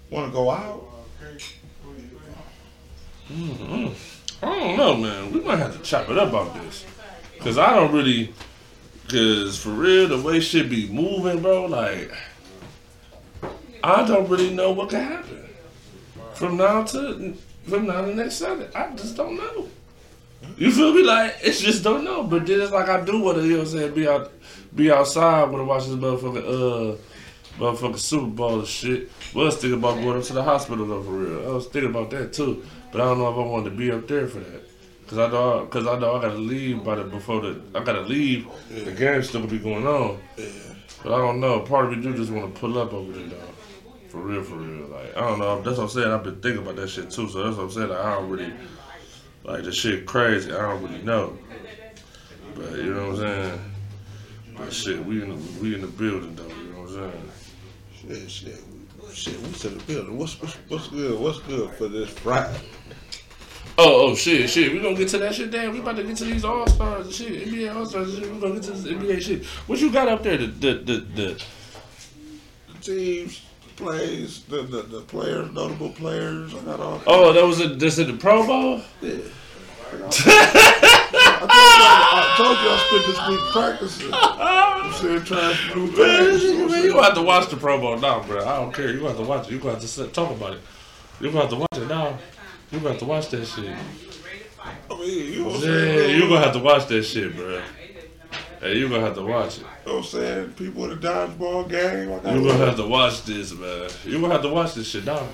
[0.09, 0.83] want to go out?
[3.31, 3.93] I
[4.43, 5.31] don't know, man.
[5.31, 6.87] We might have to chop it up on this.
[7.41, 8.33] Cause I don't really,
[9.11, 12.13] cause for real, the way shit be moving, bro, like,
[13.83, 15.49] I don't really know what can happen
[16.35, 18.69] from now to from now to next Sunday.
[18.75, 19.69] I just don't know.
[20.57, 21.03] You feel me?
[21.03, 22.25] Like it's just don't know.
[22.25, 24.33] But then it's like I do want to, you know what I'm saying, be out,
[24.75, 26.97] be outside when I watch this motherfucking uh,
[27.59, 29.11] motherfucking Super Bowl and shit.
[29.35, 31.51] Was thinking about going up to the hospital though for real.
[31.51, 33.93] I was thinking about that too, but I don't know if I wanted to be
[33.93, 34.70] up there for that.
[35.11, 38.03] Cause I know, cause I know I gotta leave by the before the I gotta
[38.03, 38.47] leave.
[38.73, 40.21] The game's still gonna be going on,
[41.03, 41.59] but I don't know.
[41.63, 43.41] Part of me do just want to pull up over there, dog.
[44.09, 44.87] For real, for real.
[44.87, 45.61] Like I don't know.
[45.63, 46.13] That's what I'm saying.
[46.13, 47.29] I've been thinking about that shit too.
[47.29, 47.89] So that's what I'm saying.
[47.89, 48.53] Like, I don't really
[49.43, 50.53] like the shit crazy.
[50.53, 51.37] I don't really know.
[52.55, 53.61] But you know what I'm saying.
[54.59, 56.47] But shit, we in the, we in the building though.
[56.47, 57.13] You know what I'm
[58.07, 58.21] saying.
[58.21, 58.65] Shit, shit,
[59.13, 59.41] shit.
[59.41, 60.17] We to the building.
[60.17, 61.19] What's, what's what's good?
[61.19, 62.61] What's good for this Friday?
[63.83, 64.75] Oh, oh shit, shit.
[64.75, 65.51] We gonna get to that shit.
[65.51, 67.49] Damn, we about to get to these all stars and shit.
[67.49, 68.13] NBA all stars.
[68.15, 68.31] and shit.
[68.31, 69.47] We gonna get to this NBA shit.
[69.67, 70.37] What you got up there?
[70.37, 71.43] The the the, the
[72.83, 73.41] Teams,
[73.77, 76.55] plays, the, the the players, notable players.
[76.55, 77.03] I got all.
[77.07, 78.83] oh, that was a, this in the Pro Bowl.
[79.01, 79.17] Yeah.
[81.43, 84.11] I told you I spent this week practicing.
[84.13, 86.43] I'm saying trying to do things.
[86.45, 88.47] you know Man, you gonna have to watch the Pro Bowl now, bro.
[88.47, 88.91] I don't care.
[88.91, 89.53] You gonna have to watch it.
[89.53, 90.61] You gonna have to sit, talk about it.
[91.19, 92.19] You gonna have to watch it now.
[92.71, 93.77] You have to watch that shit.
[94.91, 97.61] I mean, you know Yeah, you gonna have to watch that shit, bro.
[98.61, 99.61] Hey, you gonna have to watch it.
[99.61, 100.53] You know what I'm saying?
[100.53, 102.11] People in the dodgeball game.
[102.11, 103.89] You gonna have to watch this, man.
[104.05, 105.27] You gonna have to watch this shit now.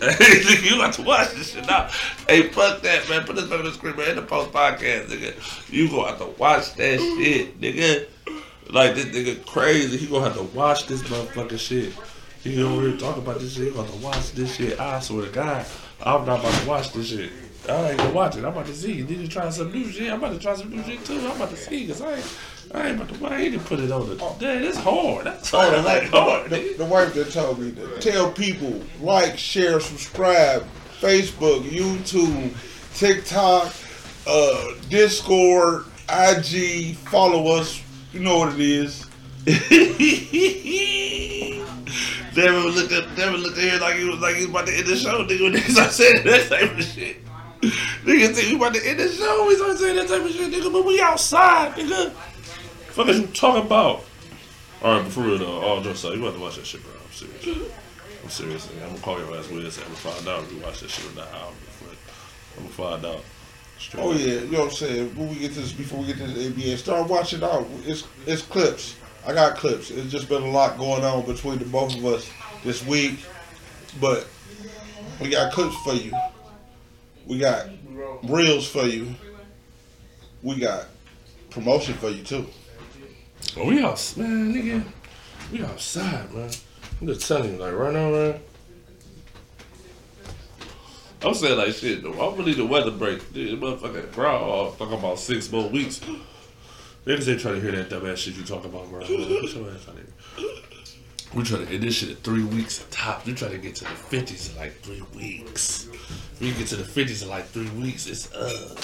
[0.00, 1.88] you gonna have to watch this shit now.
[2.26, 3.24] Hey, fuck that, man.
[3.24, 4.10] Put this back on the screen, man.
[4.10, 5.72] In the post podcast, nigga.
[5.72, 8.06] You gonna have to watch that shit, nigga.
[8.70, 9.98] Like this nigga crazy.
[9.98, 11.92] He gonna have to watch this motherfucking shit.
[12.42, 13.64] He over here talking about this shit.
[13.64, 14.80] He gonna have to watch this shit.
[14.80, 15.66] I swear to God,
[16.02, 17.30] I'm not about to watch this shit.
[17.68, 18.40] I ain't gonna watch it.
[18.40, 19.02] I'm about to see.
[19.02, 20.12] Did you try some new shit?
[20.12, 21.18] I'm about to try some new shit too.
[21.20, 22.38] I'm about to see because I ain't,
[22.74, 23.26] I ain't about to.
[23.26, 24.16] I ain't to put it on the.
[24.38, 25.24] Damn, it's hard.
[25.26, 25.78] That's Oh, hard.
[25.78, 26.50] the, That's hard.
[26.50, 30.66] the, the wife that told me to tell people like, share, subscribe,
[31.00, 32.52] Facebook, YouTube,
[32.98, 33.72] TikTok,
[34.26, 37.80] uh, Discord, IG, follow us.
[38.12, 39.06] You know what it is.
[42.34, 44.76] Devin looked at Devin looked at here like he was like he was about to
[44.76, 45.42] end the show, nigga.
[45.42, 47.24] When I said that type of shit.
[48.04, 49.46] nigga, think we about to end the show.
[49.46, 50.72] We started saying that type of shit, nigga.
[50.72, 52.10] But we outside, nigga.
[52.10, 54.04] Fuck is you talking about?
[54.82, 56.82] All right, but for real though, all jokes aside, you have to watch that shit,
[56.82, 56.92] bro.
[56.92, 57.72] I'm serious.
[58.22, 58.68] I'm serious.
[58.82, 60.80] I'm gonna call your ass with this and I'm gonna find out if you watch
[60.80, 61.28] that shit or not.
[61.28, 63.24] I'm gonna find out.
[63.78, 65.16] Straight Oh yeah, you know what I'm saying.
[65.16, 67.66] When we get to this, before we get to the NBA, start watching out.
[67.84, 68.96] It's it's clips.
[69.26, 69.90] I got clips.
[69.90, 72.30] It's just been a lot going on between the both of us
[72.62, 73.20] this week,
[74.00, 74.26] but
[75.20, 76.12] we got clips for you.
[77.26, 77.68] We got
[78.24, 79.14] reels for you.
[80.42, 80.86] We got
[81.48, 82.46] promotion for you too.
[83.56, 84.84] Oh, we out, man, nigga.
[85.50, 86.50] We outside, man.
[87.00, 88.40] I'm just telling you, like right now, man.
[91.22, 92.02] I'm saying like shit.
[92.02, 92.12] though.
[92.12, 93.32] I'm really the weather break.
[93.32, 96.00] Dude, motherfucker, bro, talking about six more weeks.
[97.06, 99.00] Niggas ain't trying to hear that dumbass shit you talking about, bro.
[99.00, 100.06] Put your ass out here.
[101.34, 103.26] We trying to end this shit at three weeks at top.
[103.26, 105.88] We trying to get to the fifties in like three weeks.
[106.40, 108.06] We get to the fifties in like three weeks.
[108.06, 108.76] It's uh.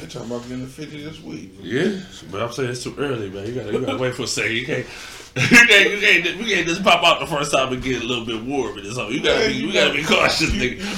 [0.00, 1.52] Ain't talking about getting the 50 this week.
[1.60, 3.46] Yeah, but I'm saying it's too early, man.
[3.46, 4.52] You gotta, you gotta wait for a second.
[4.52, 4.86] You can't,
[5.36, 8.06] you can't, you can't, we can't just pop out the first time and get a
[8.06, 8.96] little bit warm in this.
[8.96, 10.90] You gotta be, you gotta be cautious, You, nigga.
[10.90, 10.96] you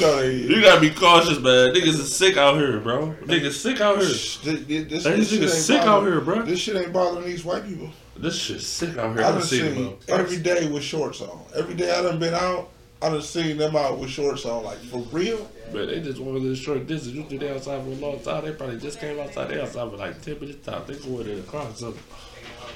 [0.48, 0.54] they.
[0.54, 1.74] You gotta be cautious, man.
[1.74, 3.14] Niggas is sick out here, bro.
[3.22, 4.06] Niggas sick out here.
[4.06, 6.42] This, this, this shit ain't sick out here, bro.
[6.42, 7.90] This shit ain't bothering these white people.
[8.16, 9.24] This shit sick out here.
[9.24, 11.42] I've seen seen every day with shorts on.
[11.56, 12.68] Every day I done been out,
[13.02, 14.64] I done seen them out with shorts on.
[14.64, 15.50] Like for real?
[15.72, 17.14] But they just want to short distance.
[17.14, 18.44] You they outside for a long time?
[18.44, 19.48] They probably just came outside.
[19.48, 20.82] They outside for like ten minutes time.
[20.86, 22.02] They going in the car or something.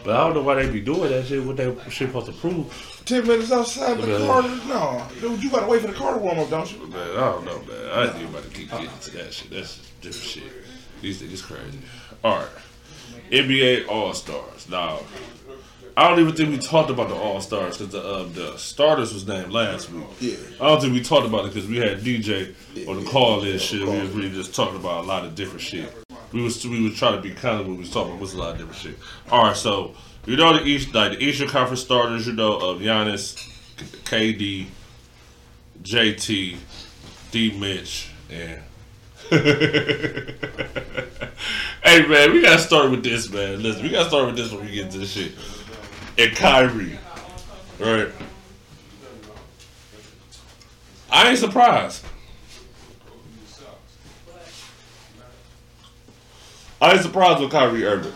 [0.05, 1.43] But I don't know why they be doing that shit.
[1.43, 3.03] What they shit supposed to prove?
[3.07, 4.43] Ten minutes outside the car?
[4.43, 6.87] No, dude, you gotta wait for the car to warm up, don't you?
[6.87, 7.91] Man, I don't know, man.
[7.93, 9.51] I ain't even about to keep getting to that shit.
[9.51, 10.53] That's different shit.
[11.01, 11.79] These niggas crazy.
[12.23, 12.49] All right,
[13.31, 14.69] NBA All Stars.
[14.69, 15.01] Now,
[15.97, 19.15] I don't even think we talked about the All Stars because the um, the starters
[19.15, 20.05] was named last week.
[20.19, 20.35] Yeah.
[20.61, 22.53] I don't think we talked about it because we had DJ
[22.89, 23.87] on the call and shit.
[23.87, 25.89] We was really just talking about a lot of different shit.
[26.33, 28.35] We was we was trying to be kind of what we was talking about was
[28.35, 28.99] a lot of different shit.
[29.31, 29.95] All right, so
[30.27, 32.27] you know the East like the Eastern Conference starters.
[32.27, 33.37] You know of Giannis,
[34.05, 34.67] KD,
[35.83, 36.57] JT,
[37.31, 38.61] D Mitch, and
[39.31, 40.27] hey
[42.09, 43.63] man, we gotta start with this man.
[43.63, 45.33] Listen, we gotta start with this when we get into the shit.
[46.17, 46.99] And Kyrie,
[47.81, 48.09] right?
[51.11, 52.05] I ain't surprised.
[56.81, 58.13] I ain't surprised with Kyrie Irving.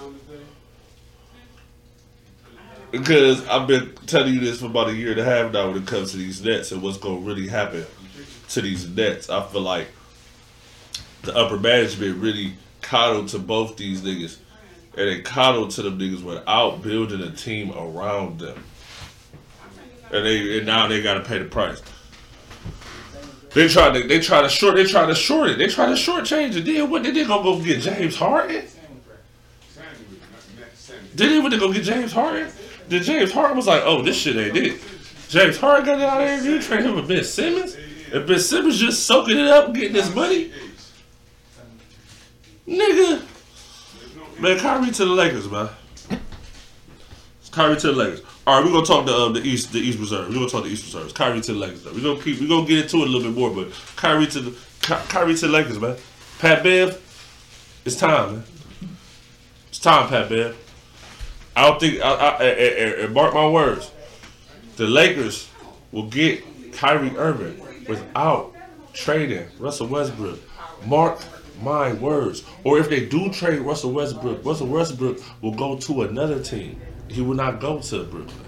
[2.90, 5.82] Because I've been telling you this for about a year and a half now when
[5.82, 7.84] it comes to these Nets and what's going to really happen
[8.50, 9.28] to these Nets.
[9.28, 9.88] I feel like
[11.22, 14.38] the upper management really coddled to both these niggas.
[14.98, 18.64] And they coddled to them niggas without building a team around them.
[20.10, 21.80] And they and now they gotta pay the price.
[23.54, 25.58] They tried to they tried to short they tried to short it.
[25.58, 26.64] They tried to short change it.
[26.64, 28.64] Then what they did gonna go get James Harden?
[31.14, 32.48] Did they went to go get James Harden?
[32.88, 34.80] Then James Harden was like, oh, this shit ain't it.
[35.28, 37.76] James Harden got out there and you trade him with Ben Simmons?
[38.12, 40.50] And Ben Simmons just soaking it up, getting his money?
[42.66, 43.22] Nigga.
[44.38, 45.68] Man, Kyrie to the Lakers, man.
[47.40, 48.22] It's Kyrie to the Lakers.
[48.46, 50.28] All right, we're gonna talk the um, the East the East Reserve.
[50.28, 51.12] We're gonna talk the East Reserves.
[51.12, 51.82] Kyrie to the Lakers.
[51.82, 51.92] Though.
[51.92, 52.40] We're gonna keep.
[52.40, 55.34] We're gonna get into it a little bit more, but Kyrie to the Ky- Kyrie
[55.34, 55.96] to the Lakers, man.
[56.38, 57.00] Pat Bev,
[57.84, 58.44] it's time, man.
[59.70, 60.56] It's time, Pat Bev.
[61.56, 62.00] I don't think.
[62.00, 63.90] I, I, I, I, I- mark my words.
[64.76, 65.48] The Lakers
[65.90, 68.54] will get Kyrie Irving without
[68.92, 70.38] trading Russell Westbrook.
[70.86, 71.18] Mark
[71.62, 72.44] my words.
[72.64, 76.80] Or if they do trade Russell Westbrook, Russell Westbrook will go to another team.
[77.08, 78.44] He will not go to Brooklyn.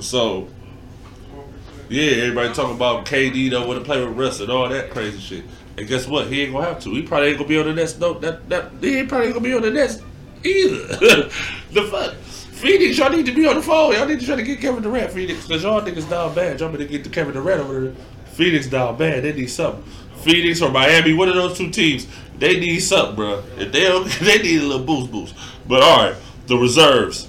[0.00, 0.48] So,
[1.88, 5.18] yeah, everybody talking about KD don't want to play with Russ and all that crazy
[5.18, 5.44] shit.
[5.76, 6.26] And guess what?
[6.26, 6.90] He ain't gonna have to.
[6.90, 7.98] He probably ain't gonna be on the Nets.
[7.98, 10.02] No, that that he ain't probably gonna be on the Nets
[10.44, 10.86] either.
[11.72, 12.14] the fuck.
[12.58, 13.92] Phoenix, y'all need to be on the phone.
[13.92, 16.58] Y'all need to try to get Kevin Durant, Phoenix, because y'all niggas down bad.
[16.58, 17.94] Y'all better get the Kevin Durant over there.
[18.32, 19.22] Phoenix down bad.
[19.22, 19.84] They need something.
[20.22, 23.44] Phoenix or Miami, one of those two teams, they need something, bro.
[23.58, 25.36] If they don't, they need a little boost, boost.
[25.68, 26.16] But all right,
[26.48, 27.28] the reserves.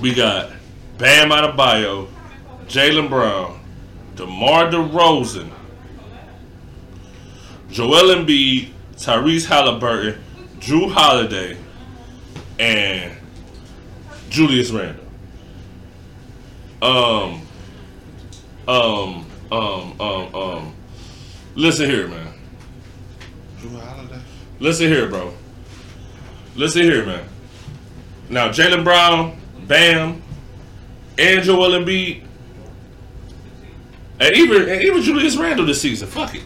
[0.00, 0.50] We got
[0.96, 2.08] Bam Adebayo,
[2.68, 3.60] Jaylen Brown,
[4.16, 5.50] DeMar DeRozan,
[7.70, 10.18] Joel Embiid, Tyrese Halliburton,
[10.58, 11.58] Jrue Holiday,
[12.58, 13.19] and
[14.30, 15.04] Julius Randle.
[16.80, 17.46] Um,
[18.66, 20.74] um, um, um, um.
[21.54, 22.32] Listen here, man.
[23.58, 24.20] Jrue Holiday.
[24.60, 25.34] Listen here, bro.
[26.54, 27.28] Listen here, man.
[28.30, 30.22] Now, Jaylen Brown, Bam,
[31.18, 32.24] and Joel Embiid,
[34.20, 36.08] and even and even Julius Randle this season.
[36.08, 36.44] Fuck it.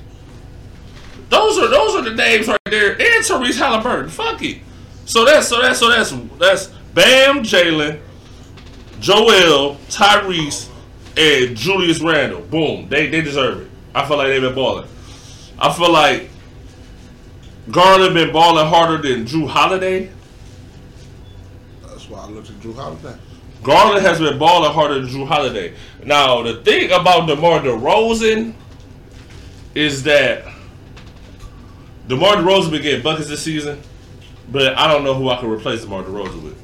[1.28, 4.08] Those are those are the names right there, and Tyrese Halliburton.
[4.08, 4.62] Fuck it.
[5.04, 8.00] So that's so that's so that's that's Bam, Jaylen,
[9.00, 10.68] Joel, Tyrese,
[11.16, 12.40] and Julius Randle.
[12.42, 12.88] Boom.
[12.88, 13.70] They they deserve it.
[13.94, 14.88] I feel like they've been balling.
[15.58, 16.30] I feel like
[17.70, 20.10] Garland been balling harder than Jrue Holiday.
[21.82, 23.16] That's why I looked at Jrue Holiday.
[23.62, 25.74] Garland has been balling harder than Jrue Holiday.
[26.04, 28.54] Now the thing about DeMar DeRozan
[29.74, 30.44] is that
[32.08, 33.80] DeMar DeRozan been getting buckets this season,
[34.50, 36.63] but I don't know who I can replace DeMar DeRozan with.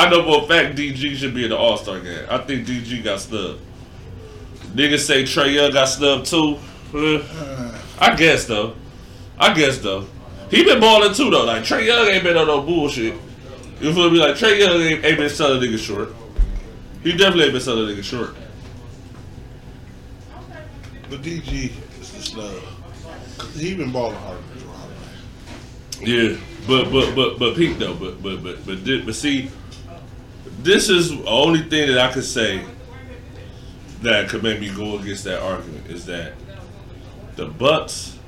[0.00, 2.24] I know for a fact DG should be in the All Star game.
[2.30, 3.60] I think DG got snubbed.
[4.72, 6.56] Niggas say Trae Young got snubbed too.
[8.00, 8.76] I guess though.
[9.38, 10.06] I guess though.
[10.50, 11.44] He been balling too though.
[11.44, 13.12] Like Trae Young ain't been on no bullshit.
[13.82, 14.18] You feel me?
[14.18, 16.14] Like Trae Young ain't, ain't been selling niggas short.
[17.02, 18.34] He definitely ain't been selling niggas short.
[21.10, 22.62] But DG is the snub.
[23.54, 24.38] He been balling hard.
[24.48, 26.10] than Jrue Holiday.
[26.10, 26.36] Yeah,
[26.66, 27.92] but but but but peak though.
[27.92, 29.50] But but but but but see,
[30.62, 32.64] this is the only thing that I could say
[34.02, 36.32] that could make me go against that argument is that
[37.36, 38.18] the Bucks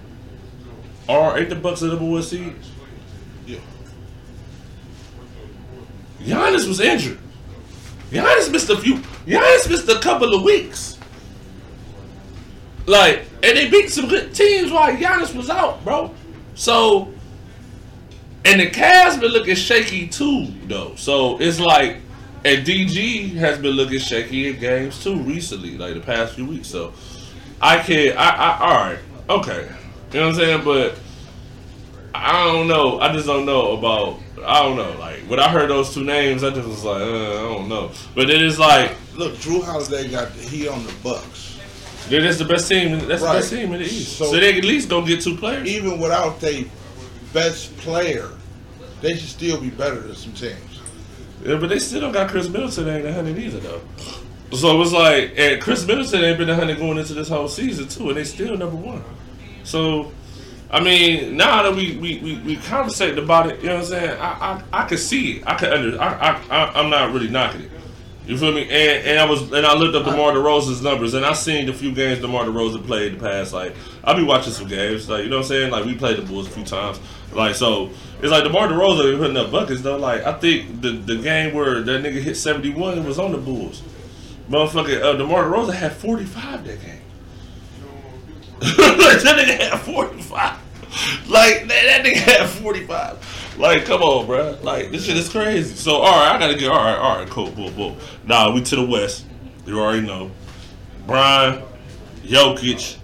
[1.09, 2.55] are ain't the Bucks the number one seed.
[3.47, 3.59] Yeah.
[6.21, 7.19] Giannis was injured.
[8.11, 8.97] Giannis missed a few.
[9.27, 10.99] Giannis missed a couple of weeks.
[12.87, 16.15] Like, and they beat some good teams while Giannis was out, bro.
[16.55, 17.13] So,
[18.45, 20.95] and the Cavs been looking shaky too, though.
[20.97, 22.02] So it's like,
[22.45, 26.69] and DG has been looking shaky in games too recently, like the past few weeks.
[26.69, 26.93] So
[27.61, 28.99] I can, I, I, all right,
[29.31, 29.69] okay,
[30.13, 30.65] you know what I'm saying?
[30.65, 30.99] But
[32.15, 33.01] I don't know.
[33.01, 34.19] I just don't know about.
[34.45, 34.99] I don't know.
[34.99, 37.93] Like when I heard those two names, I just was like, uh, I don't know.
[38.15, 41.59] But then it's like, Look, Jrue Holiday got the heat on the Bucks.
[42.09, 42.99] then that's the best team.
[43.07, 43.35] That's Right.
[43.35, 44.17] the best team in the East.
[44.19, 45.69] So, So- they at least gonna get two players.
[45.69, 46.65] Even without their
[47.33, 48.29] best player,
[49.01, 50.72] they should still be better than some teams.
[51.43, 53.81] Yeah, but they still don't got Khris Middleton ain't a hundred either though.
[54.53, 57.49] So it was like, and Khris Middleton ain't been a hundred going into this whole
[57.49, 59.03] season too, and they still number one.
[59.65, 60.13] So,
[60.71, 63.91] I mean, now that we we we, we conversating about it, you know what I'm
[63.91, 64.21] saying?
[64.21, 65.47] I I, I could see it.
[65.47, 66.01] I could under.
[66.01, 67.71] I, I I I'm not really knocking it.
[68.27, 68.63] You feel me?
[68.63, 71.73] And and I was and I looked up DeMar DeRozan's numbers, and I seen the
[71.73, 73.53] few games DeMar DeRozan played the past.
[73.53, 73.75] Like
[74.05, 75.71] I be watching some games, like you know what I'm saying.
[75.73, 77.01] Like we played the Bulls a few times.
[77.33, 77.91] Like so,
[78.21, 79.97] it's like DeMar DeRozan putting up buckets though.
[79.97, 83.83] Like I think the the game where that nigga hit 71 was on the Bulls.
[84.49, 87.01] Motherfucker, uh, DeMar DeRozan had 45 that game.
[88.61, 88.69] like
[89.23, 90.59] that nigga had 45.
[91.29, 93.57] Like that, that nigga had 45.
[93.59, 94.59] Like, come on, bro.
[94.63, 95.75] Like this shit is crazy.
[95.75, 97.97] So all right, I gotta get all right, all right, cool, cool, cool.
[98.27, 99.27] Nah, we to the west.
[99.67, 100.31] You already know.
[101.07, 101.63] Brian,
[102.23, 102.99] Jokic,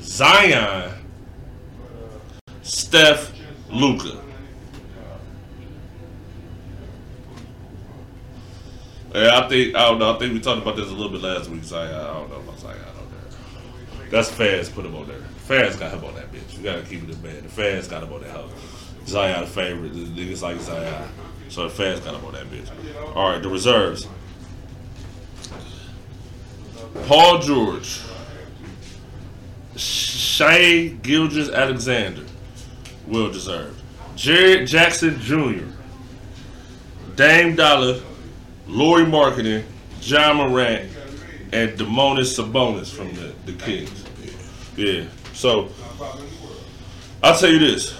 [0.00, 0.92] Zion,
[2.62, 3.31] Steph,
[3.72, 4.18] Luka.
[9.14, 10.14] Yeah, I think I don't know.
[10.14, 11.64] I think we talked about this a little bit last week.
[11.64, 14.08] Zion, I don't know about Zion on there.
[14.10, 15.20] That's fans put him on there.
[15.38, 16.56] Fans got him on that bitch.
[16.56, 17.42] You gotta keep it in man.
[17.42, 18.50] The fans got him on that house.
[19.06, 19.92] Zion favorite.
[19.92, 21.08] The niggas like Zion.
[21.48, 22.70] So the fans got him on that bitch.
[23.14, 24.06] All right, the reserves.
[27.06, 28.00] Paul George,
[29.76, 32.24] Shea Gilders Alexander,
[33.06, 33.80] well deserved.
[34.16, 35.64] Jaren Jackson Jr.,
[37.16, 38.00] Dame Dollar,
[38.66, 39.64] Lauri Markkanen,
[40.00, 40.90] Ja Morant,
[41.52, 44.04] and Domantas Sabonis from the, the Kings.
[44.76, 45.04] Yeah.
[45.34, 45.68] So
[47.22, 47.92] I'll tell you this.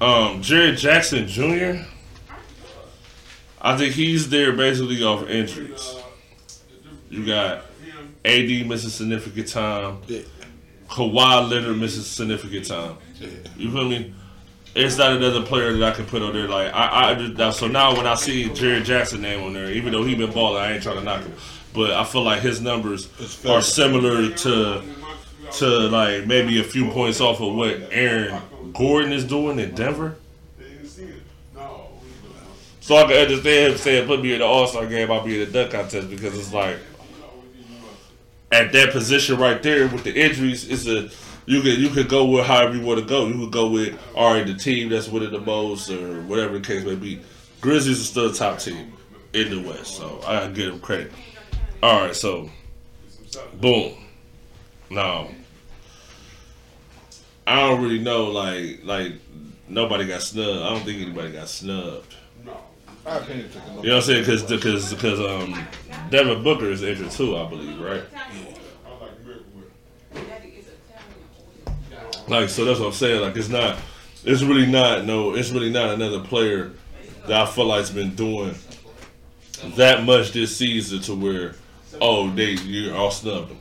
[0.00, 1.84] Um, Jaren Jackson Jr.
[3.60, 5.96] I think he's there basically off injuries.
[7.08, 7.64] You got
[8.24, 9.98] AD missing significant time.
[10.06, 10.20] Yeah.
[10.88, 12.96] Kawhi Leonard misses significant time.
[13.20, 13.28] Yeah.
[13.56, 14.14] You feel me?
[14.76, 16.48] It's not another player that I can put on there.
[16.48, 19.72] Like I, I just, now, so now when I see Jaren Jackson name on there,
[19.72, 21.32] even though he been balling, I ain't trying to knock him,
[21.72, 23.08] but I feel like his numbers
[23.46, 24.82] are similar to
[25.52, 28.42] to like maybe a few points off of what Aaron
[28.74, 30.16] Gordon is doing in Denver.
[32.80, 35.40] So I can understand him saying put me in the All Star game, I'll be
[35.40, 36.76] in the dunk contest because it's like
[38.52, 41.08] at that position right there with the injuries, it's a
[41.46, 43.26] you could you could go with however you want to go.
[43.26, 46.64] You could go with all right, the team that's winning the most or whatever the
[46.64, 47.20] case may be.
[47.60, 48.92] Grizzlies are still the top team
[49.32, 51.12] in the West, so I gotta give them credit.
[51.82, 52.50] All right, so
[53.60, 53.94] boom.
[54.90, 55.28] Now
[57.46, 59.12] I don't really know, like like
[59.68, 60.62] nobody got snubbed.
[60.62, 62.14] I don't think anybody got snubbed.
[62.44, 62.56] No.
[63.06, 63.66] I can't take a.
[63.66, 64.20] You know what I'm saying?
[64.22, 65.66] Because because because um
[66.10, 68.02] Devin Booker is injured too, I believe, right?
[72.28, 73.20] Like so, that's what I'm saying.
[73.20, 73.78] Like it's not,
[74.24, 76.72] it's really not no, it's really not another player
[77.26, 78.54] that I feel like's been doing
[79.76, 81.54] that much this season to where,
[82.00, 83.58] oh, they you're all snubbed him.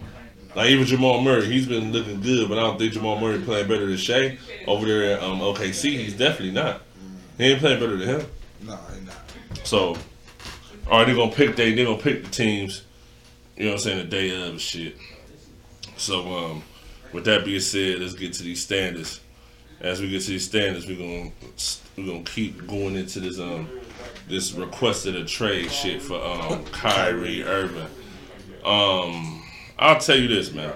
[0.56, 3.68] Like even Jamal Murray, he's been looking good, but I don't think Jamal Murray playing
[3.68, 4.38] better than Shai
[4.68, 5.92] over there at um, OKC.
[5.92, 6.82] He's definitely not.
[7.38, 8.28] He ain't playing better than him.
[8.62, 9.16] No, he not.
[9.66, 9.98] So,
[10.90, 12.84] all right, they're gonna pick they they're gonna pick the teams.
[13.58, 13.98] You know what I'm saying?
[13.98, 14.98] The day of and shit.
[15.98, 16.64] So, um,
[17.16, 19.22] with that being said, let's get to these standards.
[19.80, 21.32] As we get to these standards, we're gonna
[21.98, 23.70] we're gonna keep going into this um
[24.28, 27.88] this requested a trade shit for um Kyrie Irving.
[28.66, 29.44] Um,
[29.80, 30.74] I'll tell you this, man.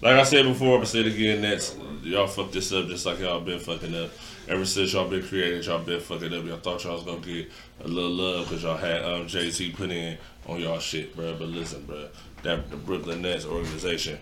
[0.00, 1.42] Like I said before, I'm gonna say it again.
[1.42, 4.10] That's y'all fucked this up just like y'all been fucking up.
[4.48, 6.46] Ever since y'all been created, y'all been fucking up.
[6.46, 7.50] Y'all thought y'all was gonna get
[7.84, 10.16] a little love because y'all had um, Jay Z put in
[10.46, 11.34] on y'all shit, bro.
[11.34, 12.08] But listen, bro,
[12.42, 14.18] that the Brooklyn Nets organization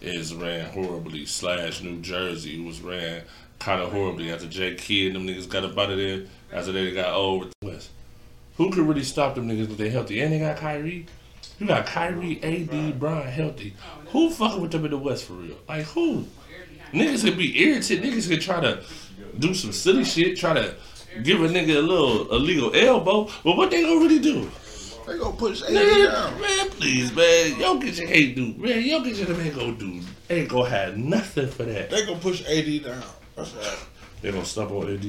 [0.00, 1.26] is ran horribly.
[1.26, 3.22] Slash New Jersey was ran
[3.58, 6.22] kind of horribly after Jay Kidd and them niggas got up out of there
[6.52, 7.90] after they got old with the West.
[8.56, 10.20] Who could really stop them niggas if they healthy?
[10.20, 11.06] And they got Kyrie.
[11.58, 13.74] You got Kyrie, AD, Brian healthy.
[14.08, 15.56] Who fucking with them in the West for real?
[15.68, 16.26] Like who?
[16.92, 18.04] Niggas could be irritated.
[18.04, 18.82] Niggas could try to
[19.38, 20.74] do some silly shit, try to
[21.22, 23.28] give a nigga a little illegal elbow.
[23.44, 24.50] But what they gonna really do?
[25.06, 26.40] They gonna push AD down.
[26.40, 27.58] man, please, man.
[27.60, 28.58] Y'all get your hate dude.
[28.58, 30.00] Man, y'all get your man go do.
[30.28, 31.90] Ain't gonna have nothing for that.
[31.90, 33.02] They gonna push AD down.
[33.36, 33.78] That's right.
[34.22, 35.04] They gonna stump on AD.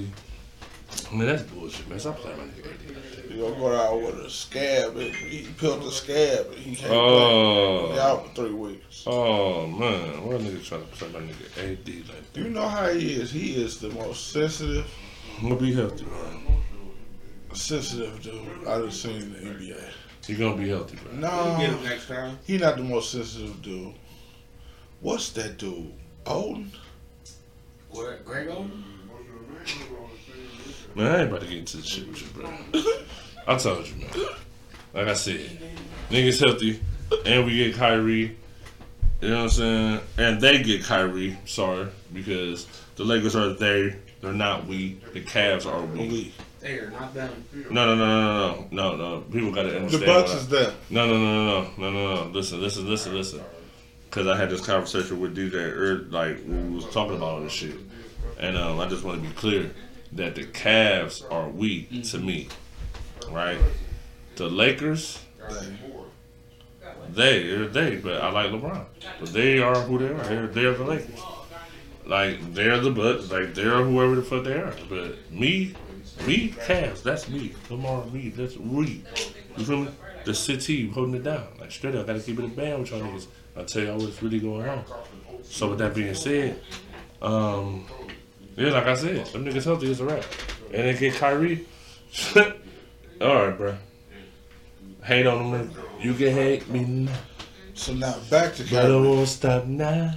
[1.13, 1.99] Man, that's bullshit, man.
[1.99, 3.31] Stop playing with AD.
[3.31, 4.97] You gonna go out with a scab.
[4.97, 6.47] And he peeled the scab.
[6.47, 6.97] And he can't oh.
[6.97, 7.91] play.
[7.91, 7.93] Oh.
[7.93, 9.03] He out for three weeks.
[9.07, 12.89] Oh man, what a nigga trying to play my nigga AD like You know how
[12.89, 13.31] he is.
[13.31, 14.89] He is the most sensitive,
[15.37, 16.40] I'm gonna be healthy, man.
[17.53, 19.83] Sensitive dude I've seen in the NBA.
[20.25, 21.13] He gonna be healthy, bro.
[21.13, 22.37] No, Get him next time.
[22.45, 23.93] he not the most sensitive dude.
[25.01, 25.91] What's that dude?
[26.25, 26.67] Oden?
[27.89, 28.23] What?
[28.23, 28.69] Greg Oden?
[30.95, 32.53] Man, I ain't about to get into this shit with you, bro.
[33.47, 34.09] I told you, man.
[34.93, 35.49] Like I said,
[36.09, 36.81] niggas healthy,
[37.25, 38.37] and we get Kyrie.
[39.21, 39.99] You know what I'm saying?
[40.17, 41.37] And they get Kyrie.
[41.45, 43.95] Sorry, because the Lakers are they.
[44.21, 44.99] They're not we.
[45.13, 46.33] The Cavs are we.
[46.61, 46.67] We.
[46.67, 47.45] They are not them.
[47.69, 49.21] No, no, no, no, no, no, no.
[49.21, 50.03] People gotta understand.
[50.03, 50.07] The.
[50.07, 50.73] Bucks is them.
[50.89, 52.31] No, no, no, no, no, no, no, no.
[52.31, 53.41] Listen, listen, listen, listen.
[54.05, 57.53] Because I had this conversation with DJ, er, like we was talking about all this
[57.53, 57.77] shit,
[58.39, 59.71] and um, I just want to be clear
[60.13, 62.49] that the Cavs are weak to me,
[63.29, 63.57] right?
[64.35, 65.23] The Lakers,
[67.09, 68.85] they are they, but I like LeBron,
[69.19, 70.23] but they are who they are.
[70.23, 71.19] They're they're the Lakers.
[72.05, 74.73] Like they're the Bucks, like they're whoever the fuck they are.
[74.89, 75.73] But me,
[76.27, 77.53] me, Cavs, that's me.
[77.69, 79.03] Lamar, me, that's we.
[79.57, 79.87] You feel me?
[80.25, 81.47] The city holding it down.
[81.59, 83.27] Like straight up, gotta keep it a band with y'all niggas.
[83.57, 84.83] I'll tell y'all what's really going on.
[85.43, 86.61] So with that being said,
[87.21, 87.85] um,
[88.55, 90.23] yeah, like I said, them niggas healthy is a wrap.
[90.73, 91.65] And they get Kyrie.
[93.21, 93.75] Alright, bro.
[95.03, 95.71] Hate on them.
[95.99, 97.11] You can hate me now.
[97.73, 98.93] So now back to But I Kyrie.
[99.01, 100.13] won't stop now.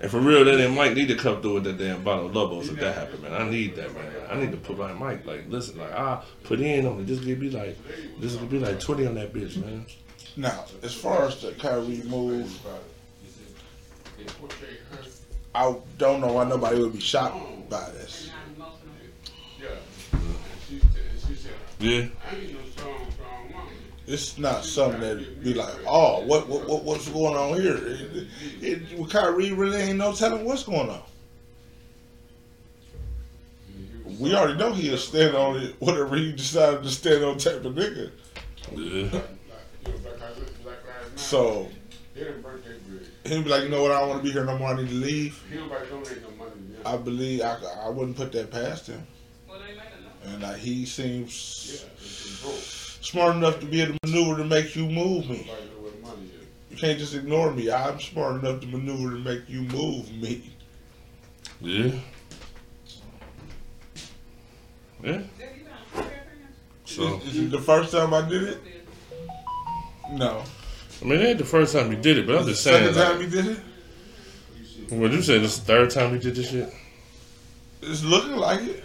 [0.00, 2.34] And for real, that they might need to come through with that damn bottle of
[2.34, 3.32] Lobos if that happen, man.
[3.32, 4.12] I need that, man.
[4.30, 7.06] I need to put my mic like, listen, like, I put in on it.
[7.06, 7.76] This could be like,
[8.18, 9.86] this could be like twenty on that bitch, man.
[10.36, 12.58] Now, as far as the Kyrie move,
[15.54, 18.30] I don't know why nobody would be shocked by this.
[21.80, 22.06] Yeah,
[24.10, 27.76] It's not something that be like, oh, what, what, what what's going on here?
[27.76, 28.26] It,
[28.62, 31.02] it, with Kyrie, really ain't no telling what's going on.
[34.18, 37.74] We already know he'll stand on it, whatever he decided to stand on type of
[37.74, 38.10] nigga.
[38.72, 39.20] yeah.
[41.16, 41.68] So
[43.24, 44.70] he'll be like, you know what, I don't want to be here no more.
[44.70, 45.42] I need to leave.
[46.86, 49.06] I believe I, I wouldn't put that past him.
[50.24, 51.84] And like, he seems
[53.00, 55.50] smart enough to be able to maneuver to make you move me.
[56.70, 57.70] You can't just ignore me.
[57.70, 60.52] I'm smart enough to maneuver to make you move me.
[61.60, 61.92] Yeah.
[65.02, 65.22] Yeah.
[66.84, 68.58] So Is, is it the first time I did it?
[70.12, 70.42] No.
[71.00, 72.92] I mean, it ain't the first time you did it, but I'm just saying.
[72.94, 73.60] Second time Like, you did it?
[74.90, 75.38] what you say?
[75.38, 76.72] This is the third time you did this shit?
[77.82, 78.84] It's looking like it.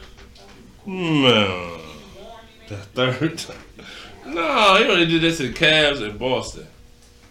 [0.86, 1.80] Man,
[2.68, 3.58] the third time.
[4.26, 6.68] No, he only did this in Cavs in Boston.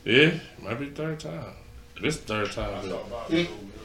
[0.04, 1.54] Yeah, might be third time.
[2.00, 2.92] This third time.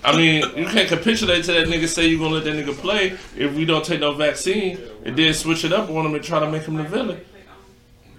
[0.03, 3.17] I mean, you can't capitulate to that nigga say you gonna let that nigga play
[3.35, 6.39] if we don't take no vaccine and then switch it up on him and try
[6.39, 7.23] to make him the villain.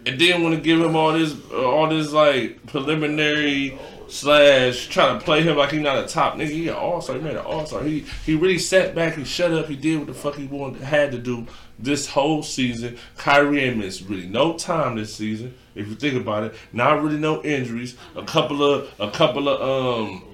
[0.07, 3.79] And then want to give him all this, all this like preliminary
[4.09, 6.49] slash trying to play him like he's not a top nigga.
[6.49, 7.17] He an all star.
[7.17, 7.83] He made an all star.
[7.83, 9.15] He he really sat back.
[9.15, 9.67] He shut up.
[9.67, 11.47] He did what the fuck he wanted had to do
[11.79, 12.99] this whole season.
[13.17, 15.55] Kyrie ain't missed really no time this season.
[15.75, 17.97] If you think about it, not really no injuries.
[18.17, 20.25] A couple of a couple of um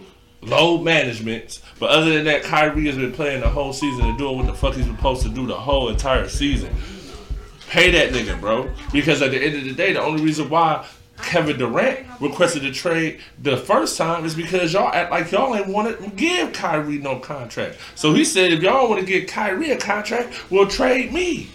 [0.42, 1.60] load management.
[1.78, 4.54] But other than that, Kyrie has been playing the whole season and doing what the
[4.54, 6.74] fuck he's supposed to do the whole entire season.
[7.68, 8.70] Pay that nigga, bro.
[8.92, 10.86] Because at the end of the day, the only reason why
[11.22, 15.68] Kevin Durant requested a trade the first time is because y'all act like y'all ain't
[15.68, 17.78] want to give Kyrie no contract.
[17.94, 21.50] So he said, if y'all want to give Kyrie a contract, well, trade me.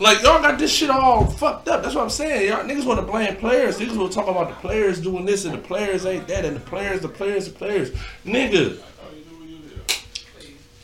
[0.00, 1.82] Like y'all got this shit all fucked up.
[1.82, 2.48] That's what I'm saying.
[2.48, 3.78] Y'all niggas want to blame players.
[3.78, 6.60] Niggas will talk about the players doing this and the players ain't that and the
[6.60, 7.90] players, the players, the players.
[8.24, 8.80] Nigga,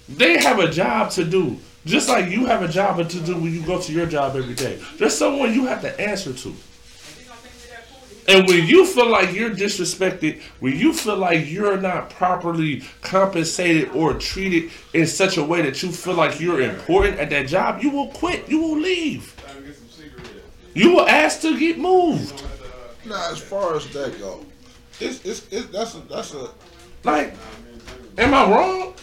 [0.08, 1.58] they have a job to do.
[1.86, 4.54] Just like you have a job to do when you go to your job every
[4.54, 4.80] day.
[4.96, 6.54] There's someone you have to answer to.
[8.26, 13.90] And when you feel like you're disrespected, when you feel like you're not properly compensated
[13.90, 17.82] or treated in such a way that you feel like you're important at that job,
[17.82, 18.48] you will quit.
[18.48, 19.36] You will leave.
[20.72, 22.42] You will ask to get moved.
[23.04, 24.44] Now, as far as that go,
[25.00, 26.48] it's it's, it's that's a that's a
[27.04, 27.34] Like,
[28.16, 28.93] am I wrong?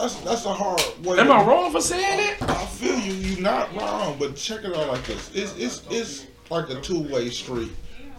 [0.00, 1.18] That's that's a hard way.
[1.18, 2.42] Am I wrong for saying it?
[2.42, 3.12] I feel you.
[3.12, 5.30] You're not wrong, but check it out like this.
[5.34, 7.72] It's it's it's like a two way street.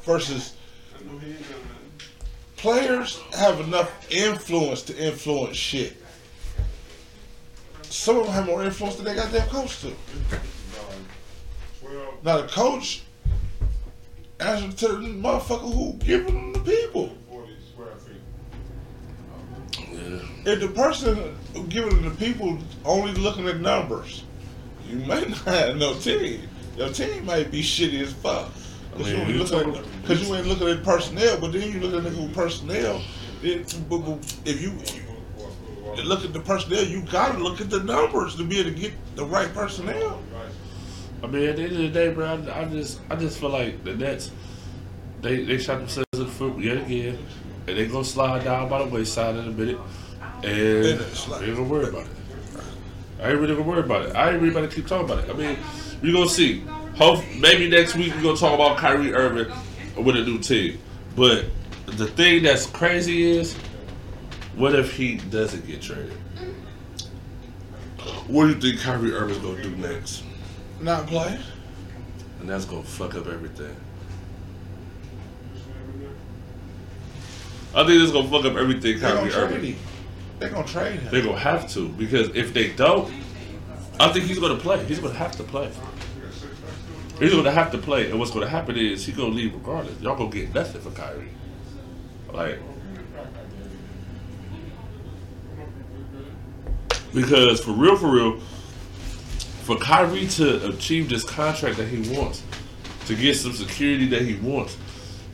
[0.03, 0.55] Versus
[2.57, 5.97] players have enough influence to influence shit.
[7.83, 9.93] Some of them have more influence than they got their coach to.
[12.23, 13.03] Now the coach
[14.39, 17.15] answers to the motherfucker who giving them the people.
[20.43, 21.37] If the person
[21.69, 24.23] giving them the people only looking at numbers,
[24.87, 26.47] you may not have no team.
[26.77, 28.49] Your team might be shitty as fuck.
[28.97, 31.51] Cause, I mean, you, you looking talking- at, Cause you ain't looking at personnel, but
[31.53, 33.01] then you look at with personnel.
[33.43, 33.73] It,
[34.45, 34.71] if you,
[35.95, 38.75] you look at the personnel, you gotta look at the numbers to be able to
[38.75, 40.21] get the right personnel.
[41.23, 43.49] I mean, at the end of the day, bro, I, I just, I just feel
[43.49, 44.31] like the Nets,
[45.21, 47.17] they, they shot themselves in the foot yet again,
[47.67, 49.77] and they gonna slide down by the wayside in a minute,
[50.43, 52.11] and They they ain't gonna worry about it.
[53.21, 54.15] I ain't really gonna worry about it.
[54.15, 55.29] I ain't really gonna keep talking about it.
[55.29, 55.57] I mean,
[56.01, 56.63] we gonna see.
[56.95, 59.51] Hope maybe next week we gonna talk about Kyrie Irving
[60.03, 60.79] with a new team.
[61.15, 61.45] But
[61.85, 63.53] the thing that's crazy is,
[64.55, 66.13] what if he doesn't get traded?
[68.27, 70.23] What do you think Kyrie Irving's gonna do next?
[70.79, 71.39] Not play.
[72.39, 73.75] And that's gonna fuck up everything.
[77.73, 79.75] I think it's gonna fuck up everything They gonna Kyrie trade Irving.
[80.41, 80.49] Him.
[80.49, 81.11] They gonna trade him.
[81.11, 83.11] They're gonna have to because if they don't,
[83.99, 84.83] I think he's gonna play.
[84.85, 85.71] He's gonna have to play.
[87.19, 89.99] He's gonna have to play, and what's gonna happen is he's gonna leave regardless.
[90.01, 91.29] Y'all gonna get nothing for Kyrie.
[92.33, 92.59] Like,
[97.13, 98.39] because for real, for real,
[99.63, 102.41] for Kyrie to achieve this contract that he wants,
[103.05, 104.77] to get some security that he wants,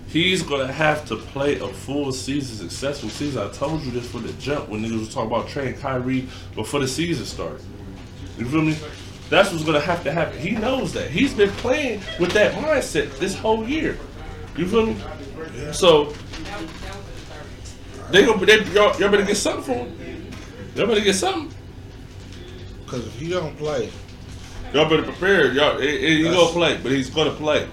[0.07, 3.47] he's gonna have to play a full season, successful season.
[3.47, 6.79] I told you this from the jump when niggas was talking about trading Kyrie before
[6.79, 7.61] the season started.
[8.37, 8.77] You feel me?
[9.29, 10.39] That's what's gonna have to happen.
[10.39, 11.09] He knows that.
[11.09, 13.97] He's been playing with that mindset this whole year.
[14.55, 14.97] You feel me?
[15.71, 16.13] So
[18.11, 20.31] they gonna they, y'all, y'all better get something for him.
[20.75, 21.53] Y'all better get something.
[22.85, 23.91] Cause if he don't play,
[24.73, 25.53] Y'all better prepare.
[25.53, 27.67] Y'all, he, he gonna play, but he's gonna play.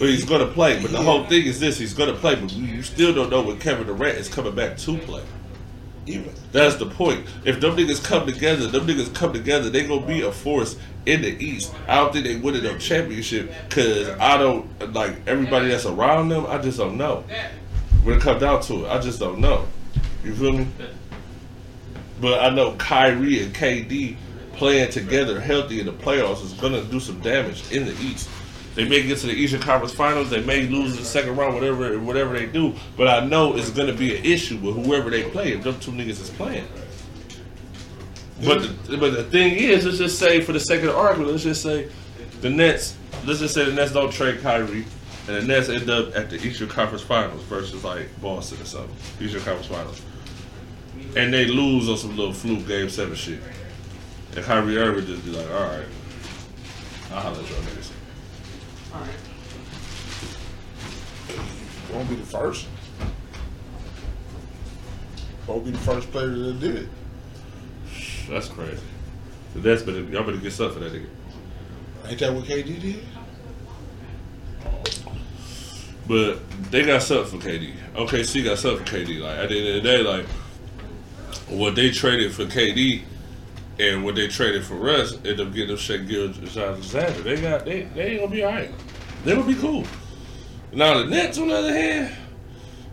[0.00, 0.80] But he's gonna play.
[0.80, 3.58] But the whole thing is this: he's gonna play, but you still don't know when
[3.58, 5.22] Kevin Durant is coming back to play.
[6.06, 7.26] even That's the point.
[7.44, 11.20] If them niggas come together, them niggas come together, they gonna be a force in
[11.20, 11.74] the East.
[11.86, 16.46] I don't think they win no championship because I don't like everybody that's around them.
[16.48, 17.22] I just don't know.
[18.02, 19.66] When it comes down to it, I just don't know.
[20.24, 20.66] You feel me?
[22.22, 24.16] But I know Kyrie and KD
[24.54, 28.30] playing together healthy in the playoffs is gonna do some damage in the East.
[28.80, 30.30] They may get to the Eastern Conference Finals.
[30.30, 32.74] They may lose the second round, whatever whatever they do.
[32.96, 35.90] But I know it's gonna be an issue with whoever they play if them two
[35.90, 36.66] niggas is playing.
[38.42, 41.30] But the, but the thing is, let's just say for the sake of the argument,
[41.30, 41.90] let's just say
[42.40, 42.96] the Nets.
[43.26, 44.86] Let's just say the Nets don't trade Kyrie,
[45.28, 48.96] and the Nets end up at the Eastern Conference Finals versus like Boston or something.
[49.20, 50.00] Eastern Conference Finals,
[51.16, 53.40] and they lose on some little fluke game seven shit.
[54.34, 55.86] And Kyrie Irving just be like, all right,
[57.12, 57.79] I'll holler at niggas.
[58.92, 59.10] All right.
[61.92, 62.66] Won't be the first.
[65.46, 66.88] Won't be the first player that did it.
[68.28, 68.78] That's crazy.
[69.54, 71.06] The Nets better y'all better get something for that nigga.
[72.06, 73.04] Ain't that what KD did?
[76.06, 77.74] But they got something for KD.
[77.94, 79.20] OKC got something for KD.
[79.20, 80.26] Like at the end of the day, like
[81.48, 83.02] what they traded for KD
[83.80, 87.22] and what they traded for Russ ended up getting them Shai Gilgeous-Alexander.
[87.22, 88.70] They got they they gonna be alright.
[89.24, 89.84] They gonna be cool.
[90.72, 92.14] Now the Nets on the other hand,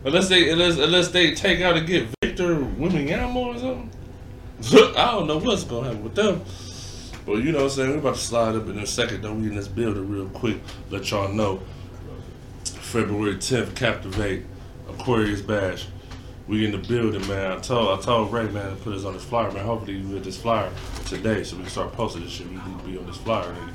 [0.05, 3.91] unless they unless unless they take out and get Victor Wembanyama or something.
[4.97, 6.41] I don't know what's gonna happen with them.
[7.25, 7.89] But you know what I'm saying?
[7.91, 9.33] We're about to slide up in a second though.
[9.33, 10.61] We in this building real quick.
[10.89, 11.61] Let y'all know.
[12.63, 14.45] February 10th, Captivate,
[14.87, 15.87] Aquarius Bash.
[16.47, 17.51] We in the building, man.
[17.51, 19.65] I told I told Ray, man, to put us on this flyer, man.
[19.65, 20.71] Hopefully we get this flyer
[21.05, 22.47] today so we can start posting this shit.
[22.47, 23.73] We need to be on this flyer, nigga.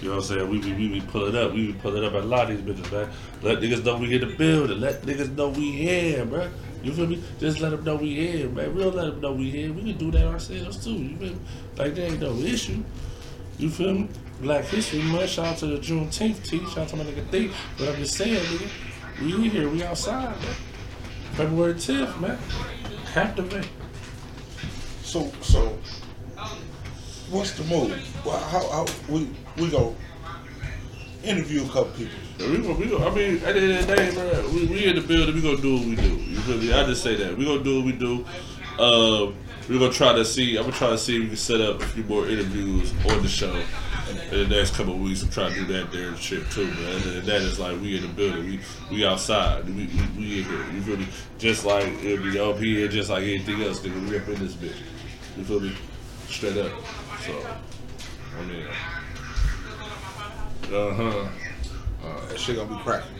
[0.00, 0.48] You know what I'm saying?
[0.48, 1.52] We we, we, we pull it up.
[1.52, 3.10] We, we pull it up at a lot of these bitches, man.
[3.42, 4.80] Let niggas know we in the building.
[4.80, 6.48] Let niggas know we here, bro.
[6.84, 7.22] You feel me?
[7.40, 8.74] Just let them know we here, man.
[8.74, 9.72] We'll let them know we here.
[9.72, 10.92] We can do that ourselves too.
[10.92, 11.40] You feel me?
[11.76, 12.84] Like there ain't no issue.
[13.58, 14.08] You feel me?
[14.40, 15.30] Black History Month.
[15.30, 16.58] Shout out to the Juneteenth T.
[16.66, 17.50] Shout out to my nigga D.
[17.76, 18.68] But I'm just saying, nigga,
[19.20, 19.68] we in here.
[19.68, 20.54] We outside, man.
[21.36, 22.38] February 10th, man.
[23.12, 23.68] Captivate.
[25.02, 25.78] So so
[27.30, 28.24] what's the move?
[28.24, 29.94] Well, how, how we we go
[31.24, 32.14] interview a couple people.
[32.38, 34.84] Yeah, We we go, I mean, at the end of the day, man, we, we
[34.86, 36.16] in the building, we gonna do what we do.
[36.16, 36.72] You feel me?
[36.72, 37.36] I just say that.
[37.36, 38.24] We gonna do what we do.
[38.78, 39.34] Um,
[39.68, 41.80] we're gonna try to see, I'm gonna try to see if we can set up
[41.80, 43.54] a few more interviews on the show
[44.10, 45.22] in the next couple of weeks.
[45.22, 47.02] I'm trying to do that there and shit too, man.
[47.08, 50.44] And that is like, we in the building, we we outside, we, we, we in
[50.44, 50.72] here.
[50.72, 51.06] You feel me?
[51.38, 54.08] Just like it'll be up here, just like anything else, nigga.
[54.08, 54.76] We up in this bitch.
[55.36, 55.76] You feel me?
[56.28, 56.72] Straight up.
[57.26, 57.46] So,
[58.38, 58.66] I mean,
[60.72, 61.28] uh huh.
[62.28, 63.10] That shit gonna be cracking.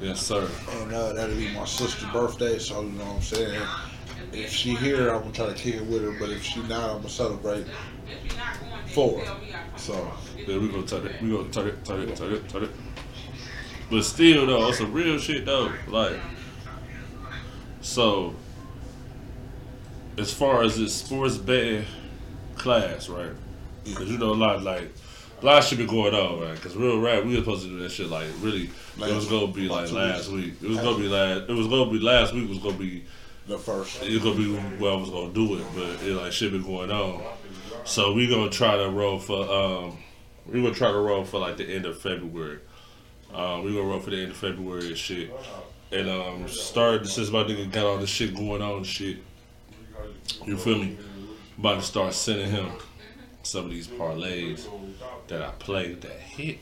[0.00, 0.48] Yes, sir.
[0.80, 3.62] And uh, that'll be my sister's birthday, so you know what I'm saying.
[4.32, 6.90] If she here, I'm gonna try to kick it with her, but if she not,
[6.90, 7.66] I'm gonna celebrate
[8.88, 9.38] for her.
[9.76, 11.22] So Yeah, we gonna turn it.
[11.22, 12.70] We gonna turn it, turn it, turn it, turn it.
[13.90, 15.72] But still, though, on some real shit, though.
[15.86, 16.18] Like,
[17.80, 18.34] so
[20.18, 21.84] as far as this sports betting
[22.56, 23.32] class, right?
[23.84, 24.90] Because you know a lot, like
[25.42, 26.54] a lot should be going on, right?
[26.54, 28.70] Because real rap, we were supposed to do that shit, like really.
[28.98, 30.46] it was gonna be like last weeks.
[30.46, 30.54] week.
[30.62, 31.48] It was gonna be last.
[31.48, 32.48] It was gonna be last week.
[32.48, 33.04] Was gonna be
[33.46, 34.02] the first.
[34.02, 36.90] it's gonna be where I was gonna do it, but it like shit been going
[36.90, 37.22] on.
[37.86, 39.98] So we gonna try to roll for um
[40.44, 42.58] we gonna try to roll for like the end of February.
[43.32, 45.32] Um we gonna roll for the end of February and shit.
[45.92, 49.18] And um started since my nigga got all this shit going on and shit.
[50.44, 50.98] You feel me?
[51.58, 52.70] About to start sending him
[53.44, 54.68] some of these parlays
[55.28, 56.58] that I played that hit.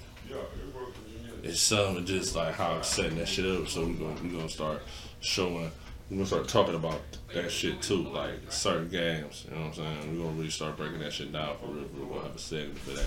[1.43, 3.67] It's something just like how I'm setting that shit up.
[3.69, 4.83] So we gonna we gonna start
[5.21, 5.71] showing.
[6.11, 7.01] We gonna start talking about
[7.33, 9.47] that shit too, like certain games.
[9.49, 10.19] You know what I'm saying?
[10.19, 11.87] We're gonna really start breaking that shit down for real.
[11.97, 13.07] We're gonna have a segment for that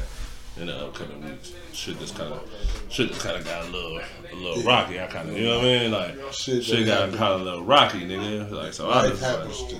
[0.60, 1.54] in the upcoming weeks.
[1.74, 2.50] Shit just kind of,
[2.90, 5.00] shit just kind of got a little, a little rocky.
[5.00, 5.92] I kind of, you know what I mean?
[5.92, 8.50] Like Shit shit, got kind of a little rocky, nigga.
[8.52, 9.76] Like so, I Life just like, happens to,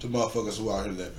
[0.00, 1.14] to motherfuckers who out here living.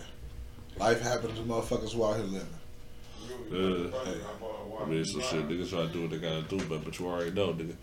[0.78, 3.91] Life happens to motherfuckers who out here living.
[3.93, 6.99] uh, I mean, some shit niggas try to do what they gotta do, but but
[6.99, 7.76] you already know, nigga.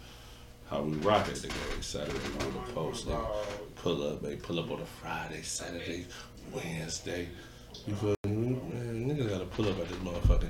[0.73, 1.83] How we rock it, nigga.
[1.85, 3.27] Saturday on the post, nigga.
[3.77, 6.07] Pull up, they Pull up on a Friday, Saturday,
[6.51, 7.29] Wednesday.
[7.87, 8.59] You feel me?
[8.73, 10.49] Man, niggas gotta pull up at this motherfucking,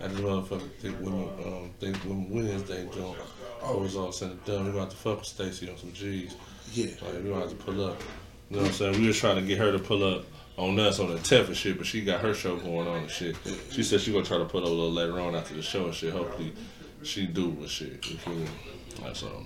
[0.00, 3.16] at this motherfucking think women, um, think women Wednesday joint.
[3.62, 4.64] Oh, it was all said and done.
[4.64, 6.34] We about to fuck with Stacy on some G's.
[6.72, 6.86] Yeah.
[7.02, 8.00] Like, we gonna pull up.
[8.50, 9.00] You know what I'm saying?
[9.00, 10.24] We were trying to get her to pull up
[10.56, 13.10] on us on the 10th and shit, but she got her show going on and
[13.10, 13.36] shit.
[13.70, 15.84] She said she gonna try to pull up a little later on after the show
[15.84, 16.12] and shit.
[16.12, 16.54] Hopefully,
[17.04, 18.04] she do with shit.
[18.10, 18.46] You feel me?
[19.14, 19.44] So,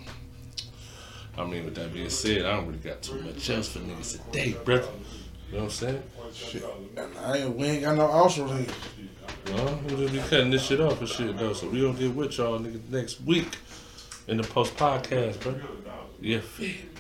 [1.37, 4.25] I mean, with that being said, I don't really got too much else for niggas
[4.25, 4.89] today, brother.
[5.51, 6.03] You know what I'm saying?
[6.33, 6.65] Shit.
[6.97, 8.67] And I ain't, we ain't got no ulcer here.
[9.47, 11.53] No, we'll just be cutting this shit off and shit, though.
[11.53, 13.57] So we gonna get with y'all niggas next week
[14.27, 15.55] in the post podcast, bro.
[16.21, 16.94] Yeah, fit.